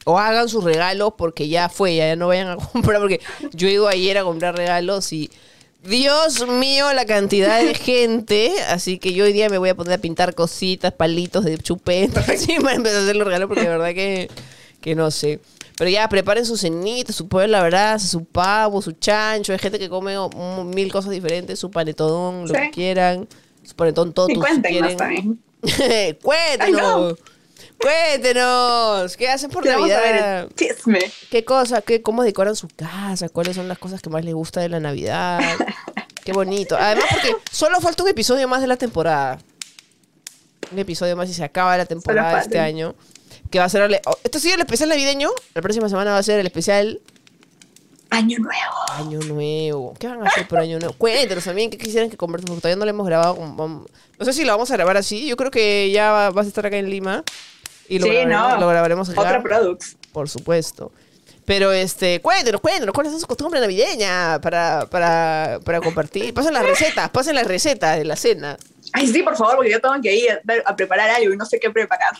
[0.04, 3.00] O hagan sus regalos porque ya fue, ya no vayan a comprar.
[3.00, 3.22] Porque
[3.52, 5.30] yo he ido ayer a comprar regalos y.
[5.84, 8.52] Dios mío, la cantidad de gente.
[8.68, 12.24] Así que yo hoy día me voy a poner a pintar cositas, palitos de chupeta.
[12.62, 14.28] Para empezar a hacer los regalos porque de verdad que,
[14.80, 15.40] que no sé.
[15.76, 19.52] Pero ya preparen su cenita, su pollo la brasa, su pavo, su chancho.
[19.52, 22.54] Hay gente que come mm, mil cosas diferentes, su panetón, lo Sí.
[22.54, 23.28] que quieran.
[23.62, 25.40] Su panetón todo Y cuéntenos también.
[26.22, 27.14] Cuéntenos.
[27.80, 29.16] Cuéntenos.
[29.16, 30.40] ¿Qué hacen por Queremos saber Navidad?
[30.42, 30.98] el chisme.
[31.30, 31.80] ¿Qué cosa?
[31.82, 33.28] ¿Qué, ¿Cómo decoran su casa?
[33.28, 35.40] ¿Cuáles son las cosas que más les gusta de la Navidad?
[36.24, 36.76] Qué bonito.
[36.76, 39.38] Además, porque solo falta un episodio más de la temporada.
[40.72, 42.94] Un episodio más y se acaba la temporada este año.
[43.50, 43.82] Que va a ser...
[43.82, 45.30] el- oh, Esto sido el especial navideño.
[45.54, 47.00] La próxima semana va a ser el especial
[48.10, 48.74] Año nuevo.
[48.90, 49.94] Año nuevo.
[49.98, 50.94] ¿Qué van a hacer por año nuevo?
[50.98, 53.36] Cuéntanos también qué quisieran que conversemos, porque todavía no lo hemos grabado.
[53.36, 53.86] con-
[54.18, 55.26] No sé si lo vamos a grabar así.
[55.26, 57.22] Yo creo que ya va- vas a estar acá en Lima.
[57.88, 58.60] Y lo, Sí, grabaremos, no.
[58.60, 59.20] lo grabaremos acá.
[59.20, 59.96] Otra products.
[60.12, 60.92] Por supuesto.
[61.44, 66.34] Pero este, cuéntenos, cuéntenos, ¿cuál es su costumbre navideña para, para, para compartir?
[66.34, 68.58] Pasen las recetas, pasen las recetas de la cena.
[68.92, 71.46] Ay, sí, por favor, porque yo tengo que ir a, a preparar algo y no
[71.46, 72.14] sé qué preparar.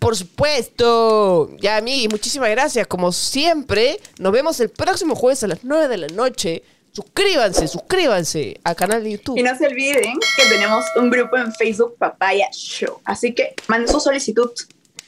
[0.00, 1.50] Por supuesto.
[1.60, 2.86] Ya, amigos, muchísimas gracias.
[2.88, 6.62] Como siempre, nos vemos el próximo jueves a las 9 de la noche.
[6.92, 9.38] Suscríbanse, suscríbanse al canal de YouTube.
[9.38, 13.00] Y no se olviden que tenemos un grupo en Facebook, Papaya Show.
[13.04, 14.50] Así que manden su solicitud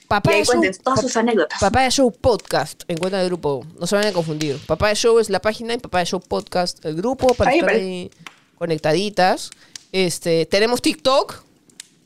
[0.05, 1.59] y Papaya ahí Show, cuenten todas sus anécdotas.
[1.61, 3.65] Papaya Show Podcast, en cuenta del grupo.
[3.79, 4.59] No se vayan a confundir.
[4.67, 8.11] Papaya Show es la página y Papaya Show Podcast el grupo para Ahí, estar ahí
[8.59, 9.51] conectaditas.
[9.93, 11.43] Este, tenemos TikTok.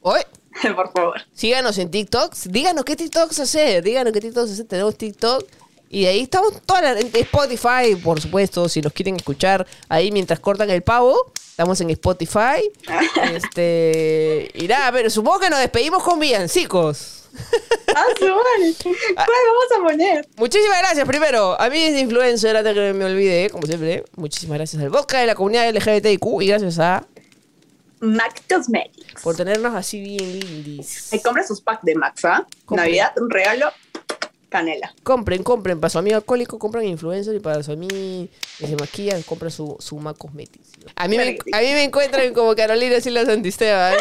[0.02, 0.20] Hoy,
[0.76, 1.20] por favor.
[1.32, 2.34] síganos en TikTok.
[2.44, 3.82] Díganos qué TikToks hacer.
[3.82, 4.66] Díganos qué TikToks hacer.
[4.66, 5.44] Tenemos TikTok.
[5.90, 10.10] Y de ahí estamos todas las- en Spotify, por supuesto, si nos quieren escuchar ahí
[10.12, 11.32] mientras cortan el pavo.
[11.50, 12.70] Estamos en Spotify.
[13.32, 14.50] este.
[14.54, 17.14] Y nada, pero supongo que nos despedimos con villancicos.
[17.94, 18.04] Ah.
[18.18, 20.28] ¿Cuál vamos a poner?
[20.36, 24.04] Muchísimas gracias primero a mí es influencer, antes que me olvide, como siempre.
[24.16, 27.06] Muchísimas gracias al vodka de la comunidad LGBTIQ y gracias a
[28.00, 29.22] Mac Cosmetics.
[29.22, 31.12] por tenernos así bien lindis.
[31.12, 32.46] Ahí compra sus packs de Max, ¿ah?
[32.70, 33.70] Navidad, un regalo,
[34.48, 34.94] canela.
[35.02, 35.80] Compren, compren.
[35.80, 37.94] Para su amigo alcohólico, compran influencer y para su amigo
[38.58, 40.70] que se maquilla, compran su, su Mac Cosmetics.
[40.96, 41.56] A mí, me, Claro que sí.
[41.56, 43.94] a mí me encuentran como Carolina Silva Santisteban.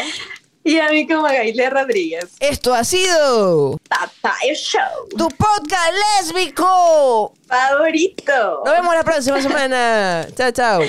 [0.64, 2.26] Y a mí como Gailé Rodríguez.
[2.41, 4.82] Esto ha sido Papaya Show.
[5.18, 7.34] tu podcast lésbico.
[7.48, 8.64] Favorito.
[8.66, 10.28] Nos vemos la próxima semana.
[10.36, 10.82] Chao, chao.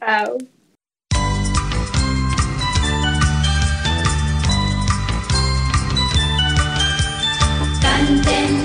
[0.00, 0.38] Chao.
[7.82, 8.63] Cante